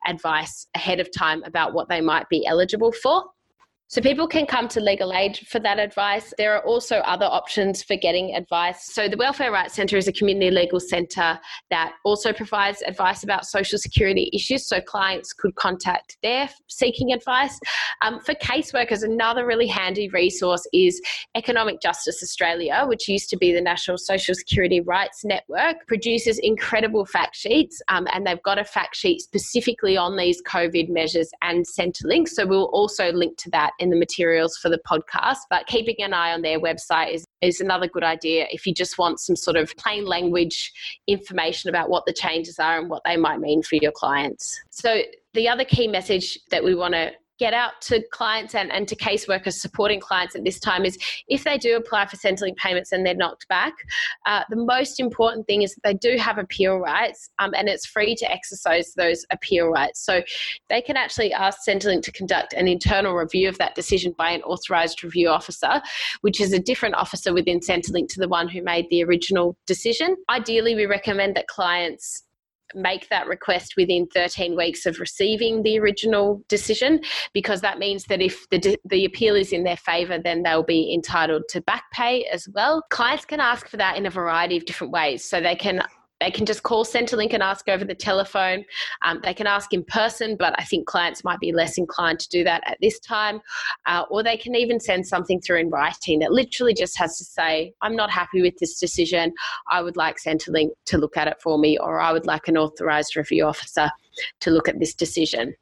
advice 0.07 0.67
ahead 0.75 1.01
of 1.01 1.11
time 1.11 1.43
about 1.45 1.73
what 1.73 1.89
they 1.89 2.01
might 2.01 2.29
be 2.29 2.47
eligible 2.47 2.93
for. 2.93 3.25
So 3.89 4.01
people 4.01 4.27
can 4.27 4.47
come 4.47 4.67
to 4.69 4.81
legal 4.81 5.13
aid 5.13 5.39
for 5.39 5.61
that 5.61 5.79
advice. 5.79 6.35
There 6.37 6.57
are 6.57 6.67
also 6.67 6.97
other 6.99 7.27
options 7.27 7.85
for 7.85 7.95
getting 7.95 8.35
advice. 8.35 8.93
So 8.93 9.09
the 9.09 9.17
Welfare 9.17 9.53
Rights 9.53 9.75
Centre 9.75 9.97
is 9.97 10.09
a 10.09 10.13
community 10.13 10.51
legal 10.51 10.81
centre 10.81 11.39
that 11.71 11.93
also 12.05 12.33
provides 12.33 12.83
advice 12.83 13.23
about 13.23 13.47
social 13.47 13.79
security 13.79 14.29
issues. 14.33 14.67
So 14.67 14.81
clients 14.81 15.33
could 15.33 15.55
contact 15.55 16.19
there 16.25 16.51
seeking 16.67 17.13
advice. 17.13 17.61
Um, 18.03 18.19
for 18.21 18.35
caseworkers, 18.35 19.05
another 19.05 19.47
really 19.47 19.69
handy 19.69 20.09
resource 20.09 20.67
is 20.73 21.01
Economic 21.37 21.81
Justice 21.81 22.25
Australia, 22.25 22.85
which 22.89 23.09
used 23.09 23.31
to 23.31 23.37
be 23.37 23.53
the 23.53 23.61
National 23.61 23.99
Social 23.99 24.35
Security 24.35 24.81
Rights 24.81 25.25
Network, 25.25 25.87
produces 25.87 26.41
incredible 26.41 27.07
fact 27.07 27.37
sheets, 27.37 27.81
um, 27.87 28.09
and 28.13 28.27
they've 28.27 28.43
got 28.43 28.59
a 28.59 28.65
fact 28.65 28.97
sheet 28.97 29.21
specifically 29.21 29.97
on 29.97 30.17
these 30.17 30.43
COVID 30.43 30.89
measures 30.89 31.31
and 31.43 31.65
Centrelink. 31.65 32.29
So 32.29 32.45
we'll 32.45 32.65
also 32.73 33.13
link 33.13 33.39
to 33.39 33.51
that 33.51 33.75
in 33.79 33.91
the 33.91 33.97
materials 33.97 34.57
for 34.57 34.69
the 34.69 34.81
podcast. 34.89 35.39
But 35.51 35.67
keeping 35.67 35.97
an 35.99 36.13
eye 36.13 36.33
on 36.33 36.43
their 36.43 36.61
website 36.61 37.15
is, 37.15 37.25
is 37.43 37.61
another 37.61 37.89
good 37.89 38.05
idea 38.05 38.47
if 38.51 38.67
you 38.67 38.75
just 38.75 38.99
want 38.99 39.21
some 39.21 39.37
sort 39.37 39.57
of 39.57 39.75
plain 39.77 40.05
language 40.05 40.73
information 41.07 41.71
about 41.71 41.91
what 41.91 42.05
the 42.07 42.13
changes 42.13 42.59
are 42.59 42.79
and 42.79 42.89
what 42.89 43.03
they 43.05 43.17
might 43.17 43.41
mean 43.41 43.63
for 43.63 43.77
your 43.77 43.93
clients. 43.93 44.59
So, 44.71 45.03
the 45.35 45.49
other 45.49 45.65
key 45.65 45.87
message 45.87 46.39
that 46.51 46.65
we 46.65 46.75
want 46.75 46.95
to 46.95 47.13
get 47.39 47.55
out 47.55 47.81
to 47.83 48.03
clients 48.11 48.55
and, 48.55 48.73
and 48.73 48.89
to 48.89 48.97
caseworkers 48.97 49.55
supporting 49.55 50.01
clients 50.01 50.35
at 50.35 50.45
this 50.45 50.59
time 50.59 50.85
is 50.85 50.99
if 51.29 51.45
they 51.45 51.59
do 51.59 51.77
apply 51.77 52.07
for 52.07 52.17
Centrelink 52.17 52.57
payments 52.57 52.93
and 52.93 53.05
they're 53.05 53.15
knocked 53.15 53.47
back, 53.49 53.75
uh, 54.27 54.43
the 54.51 54.57
most 54.57 55.01
important 55.01 55.47
thing 55.47 55.63
is 55.63 55.75
that 55.75 55.83
they 55.85 55.95
do 55.95 56.17
have 56.17 56.39
appeal 56.39 56.79
rights 56.79 57.31
um, 57.39 57.53
and 57.55 57.69
it's 57.69 57.87
free 57.87 58.15
to 58.15 58.31
exercise 58.31 58.95
those 58.95 59.25
appeal 59.31 59.69
rights. 59.69 60.01
So 60.01 60.23
they 60.69 60.81
can 60.81 60.97
actually 60.97 61.33
ask 61.33 61.61
Centrelink 61.69 62.03
to 62.03 62.13
conduct 62.13 62.53
an 62.53 62.69
internal 62.69 63.15
review 63.15 63.49
of 63.49 63.59
that 63.59 63.75
decision 63.75 64.15
by 64.17 64.31
an 64.31 64.43
authorised 64.43 65.05
review 65.05 65.29
officer, 65.29 65.83
which 66.23 66.41
is 66.41 66.53
a 66.53 66.59
different 66.59 66.95
officer 66.95 67.33
within 67.33 67.61
Centrelink 67.61 68.09
to 68.09 68.21
the 68.21 68.29
one 68.29 68.49
who 68.49 68.63
made 68.63 68.87
the 68.91 69.05
original 69.05 69.57
decision. 69.67 70.17
Ideally, 70.31 70.75
we 70.75 70.87
recommend 70.87 71.37
that 71.37 71.47
clients 71.49 72.23
make 72.75 73.09
that 73.09 73.27
request 73.27 73.75
within 73.77 74.07
13 74.09 74.57
weeks 74.57 74.87
of 74.87 74.99
receiving 74.99 75.63
the 75.63 75.79
original 75.79 76.43
decision 76.49 77.01
because 77.33 77.61
that 77.61 77.79
means 77.79 78.05
that 78.05 78.21
if 78.21 78.49
the, 78.51 78.77
the 78.85 79.05
appeal 79.05 79.35
is 79.35 79.53
in 79.53 79.65
their 79.65 79.77
favour 79.77 80.19
then 80.19 80.43
they'll 80.43 80.63
be 80.63 80.93
entitled 80.93 81.43
to 81.49 81.61
back 81.63 81.85
pay 81.93 82.25
as 82.25 82.49
well. 82.55 82.83
Clients 82.91 83.25
can 83.25 83.41
ask 83.41 83.69
for 83.69 83.77
that 83.77 83.97
in 83.97 84.07
a 84.07 84.11
variety 84.11 84.57
of 84.57 84.65
different 84.65 84.93
ways. 84.93 85.25
So 85.25 85.41
they 85.41 85.55
can 85.55 85.83
they 86.21 86.31
can 86.31 86.47
just 86.47 86.63
call 86.63 86.85
Centrelink 86.85 87.35
and 87.35 87.43
ask 87.43 87.69
over 87.69 87.85
the 87.85 87.95
telephone. 87.95 88.65
Um, 89.03 89.21
they 89.23 89.35
can 89.35 89.47
ask 89.47 89.73
in 89.73 89.85
person, 89.85 90.37
but 90.39 90.55
I 90.59 90.65
think 90.65 90.87
clients 90.87 91.25
might 91.25 91.41
be 91.41 91.53
less 91.53 91.79
inclined 91.79 92.21
to 92.21 92.29
do 92.29 92.45
that 92.45 92.63
at 92.67 92.79
this 92.81 92.99
time. 93.01 93.41
Uh, 93.87 94.05
or 94.11 94.23
they 94.23 94.37
can 94.37 94.55
even 94.55 94.81
send 94.81 95.07
something 95.07 95.41
through 95.41 95.59
in 95.59 95.71
writing 95.71 96.21
that 96.21 96.33
literally 96.33 96.75
just 96.75 96.99
has 96.99 97.19
to 97.19 97.25
say, 97.25 97.75
I'm 97.83 97.97
not 97.97 98.11
happy 98.11 98.41
with 98.41 98.57
this 98.59 98.79
decision. 98.79 99.33
I 99.71 99.83
would 99.83 99.97
like 99.97 100.17
Centrelink 100.17 100.71
to 100.87 100.99
look 100.99 101.17
at 101.17 101.29
it 101.29 101.37
for 101.43 101.59
me, 101.59 101.79
or 101.79 102.01
I 102.01 102.13
would 102.13 102.27
like 102.27 102.49
an 102.49 102.57
authorised 102.57 103.17
review 103.17 103.45
officer 103.45 103.91
to 104.41 104.51
look 104.51 104.69
at 104.69 104.79
this 104.79 104.95
decision. 104.95 105.55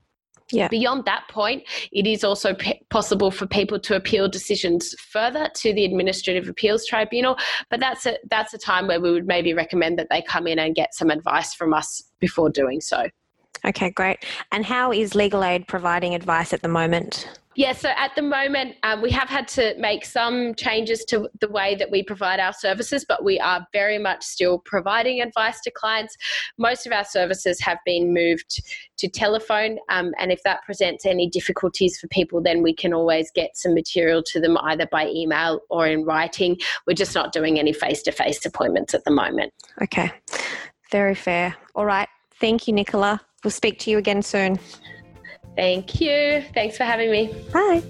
Yeah. 0.50 0.68
Beyond 0.68 1.04
that 1.06 1.24
point, 1.28 1.64
it 1.90 2.06
is 2.06 2.22
also 2.22 2.54
p- 2.54 2.80
possible 2.90 3.30
for 3.30 3.46
people 3.46 3.80
to 3.80 3.96
appeal 3.96 4.28
decisions 4.28 4.94
further 5.00 5.48
to 5.54 5.72
the 5.72 5.84
Administrative 5.84 6.48
Appeals 6.48 6.86
Tribunal, 6.86 7.36
but 7.70 7.80
that's 7.80 8.04
a 8.06 8.18
that's 8.30 8.52
a 8.52 8.58
time 8.58 8.86
where 8.86 9.00
we 9.00 9.10
would 9.10 9.26
maybe 9.26 9.54
recommend 9.54 9.98
that 9.98 10.08
they 10.10 10.22
come 10.22 10.46
in 10.46 10.58
and 10.58 10.74
get 10.74 10.94
some 10.94 11.10
advice 11.10 11.54
from 11.54 11.72
us 11.72 12.02
before 12.20 12.50
doing 12.50 12.80
so. 12.80 13.06
Okay, 13.66 13.90
great. 13.90 14.18
And 14.52 14.66
how 14.66 14.92
is 14.92 15.14
Legal 15.14 15.42
Aid 15.42 15.66
providing 15.66 16.14
advice 16.14 16.52
at 16.52 16.60
the 16.60 16.68
moment? 16.68 17.26
Yeah, 17.56 17.72
so 17.72 17.90
at 17.90 18.16
the 18.16 18.22
moment, 18.22 18.76
um, 18.82 19.00
we 19.00 19.10
have 19.10 19.28
had 19.28 19.46
to 19.48 19.74
make 19.78 20.04
some 20.04 20.54
changes 20.54 21.04
to 21.06 21.28
the 21.40 21.48
way 21.48 21.76
that 21.76 21.90
we 21.90 22.02
provide 22.02 22.40
our 22.40 22.52
services, 22.52 23.04
but 23.08 23.22
we 23.22 23.38
are 23.38 23.66
very 23.72 23.98
much 23.98 24.24
still 24.24 24.58
providing 24.58 25.20
advice 25.20 25.60
to 25.62 25.70
clients. 25.70 26.16
Most 26.58 26.86
of 26.86 26.92
our 26.92 27.04
services 27.04 27.60
have 27.60 27.78
been 27.86 28.12
moved 28.12 28.60
to 28.98 29.08
telephone, 29.08 29.78
um, 29.88 30.12
and 30.18 30.32
if 30.32 30.42
that 30.42 30.62
presents 30.64 31.06
any 31.06 31.28
difficulties 31.28 31.98
for 31.98 32.08
people, 32.08 32.42
then 32.42 32.62
we 32.62 32.74
can 32.74 32.92
always 32.92 33.30
get 33.34 33.56
some 33.56 33.74
material 33.74 34.22
to 34.32 34.40
them 34.40 34.56
either 34.62 34.86
by 34.90 35.06
email 35.06 35.60
or 35.70 35.86
in 35.86 36.04
writing. 36.04 36.56
We're 36.86 36.94
just 36.94 37.14
not 37.14 37.32
doing 37.32 37.58
any 37.58 37.72
face 37.72 38.02
to 38.02 38.12
face 38.12 38.44
appointments 38.44 38.94
at 38.94 39.04
the 39.04 39.12
moment. 39.12 39.52
Okay, 39.80 40.10
very 40.90 41.14
fair. 41.14 41.54
All 41.74 41.86
right. 41.86 42.08
Thank 42.40 42.66
you, 42.66 42.74
Nicola. 42.74 43.20
We'll 43.44 43.52
speak 43.52 43.78
to 43.80 43.90
you 43.90 43.98
again 43.98 44.22
soon. 44.22 44.58
Thank 45.56 46.00
you. 46.00 46.44
Thanks 46.52 46.76
for 46.76 46.84
having 46.84 47.10
me. 47.10 47.34
Bye. 47.52 47.82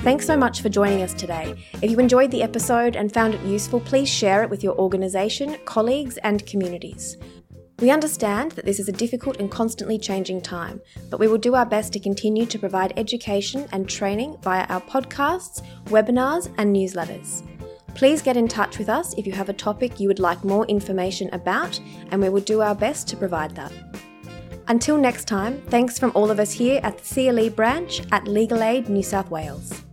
Thanks 0.00 0.26
so 0.26 0.34
much 0.34 0.62
for 0.62 0.70
joining 0.70 1.02
us 1.02 1.12
today. 1.12 1.54
If 1.82 1.90
you 1.90 1.98
enjoyed 1.98 2.30
the 2.30 2.42
episode 2.42 2.96
and 2.96 3.12
found 3.12 3.34
it 3.34 3.42
useful, 3.42 3.80
please 3.80 4.08
share 4.08 4.42
it 4.42 4.48
with 4.48 4.64
your 4.64 4.74
organisation, 4.78 5.58
colleagues, 5.66 6.16
and 6.18 6.44
communities. 6.46 7.18
We 7.80 7.90
understand 7.90 8.52
that 8.52 8.64
this 8.64 8.80
is 8.80 8.88
a 8.88 8.92
difficult 8.92 9.38
and 9.40 9.50
constantly 9.50 9.98
changing 9.98 10.40
time, 10.40 10.80
but 11.10 11.20
we 11.20 11.28
will 11.28 11.38
do 11.38 11.54
our 11.54 11.66
best 11.66 11.92
to 11.94 12.00
continue 12.00 12.46
to 12.46 12.58
provide 12.58 12.94
education 12.96 13.68
and 13.72 13.88
training 13.88 14.38
via 14.42 14.64
our 14.64 14.80
podcasts, 14.80 15.62
webinars, 15.86 16.52
and 16.56 16.74
newsletters. 16.74 17.42
Please 17.94 18.22
get 18.22 18.36
in 18.36 18.48
touch 18.48 18.78
with 18.78 18.88
us 18.88 19.14
if 19.14 19.26
you 19.26 19.32
have 19.32 19.48
a 19.48 19.52
topic 19.52 20.00
you 20.00 20.08
would 20.08 20.18
like 20.18 20.42
more 20.44 20.64
information 20.66 21.28
about, 21.32 21.78
and 22.10 22.22
we 22.22 22.28
will 22.28 22.40
do 22.40 22.60
our 22.60 22.74
best 22.74 23.08
to 23.08 23.16
provide 23.16 23.54
that. 23.56 23.72
Until 24.68 24.96
next 24.96 25.26
time, 25.26 25.60
thanks 25.66 25.98
from 25.98 26.12
all 26.14 26.30
of 26.30 26.38
us 26.38 26.52
here 26.52 26.80
at 26.82 26.98
the 26.98 27.14
CLE 27.14 27.50
branch 27.50 28.02
at 28.12 28.28
Legal 28.28 28.62
Aid 28.62 28.88
New 28.88 29.02
South 29.02 29.30
Wales. 29.30 29.84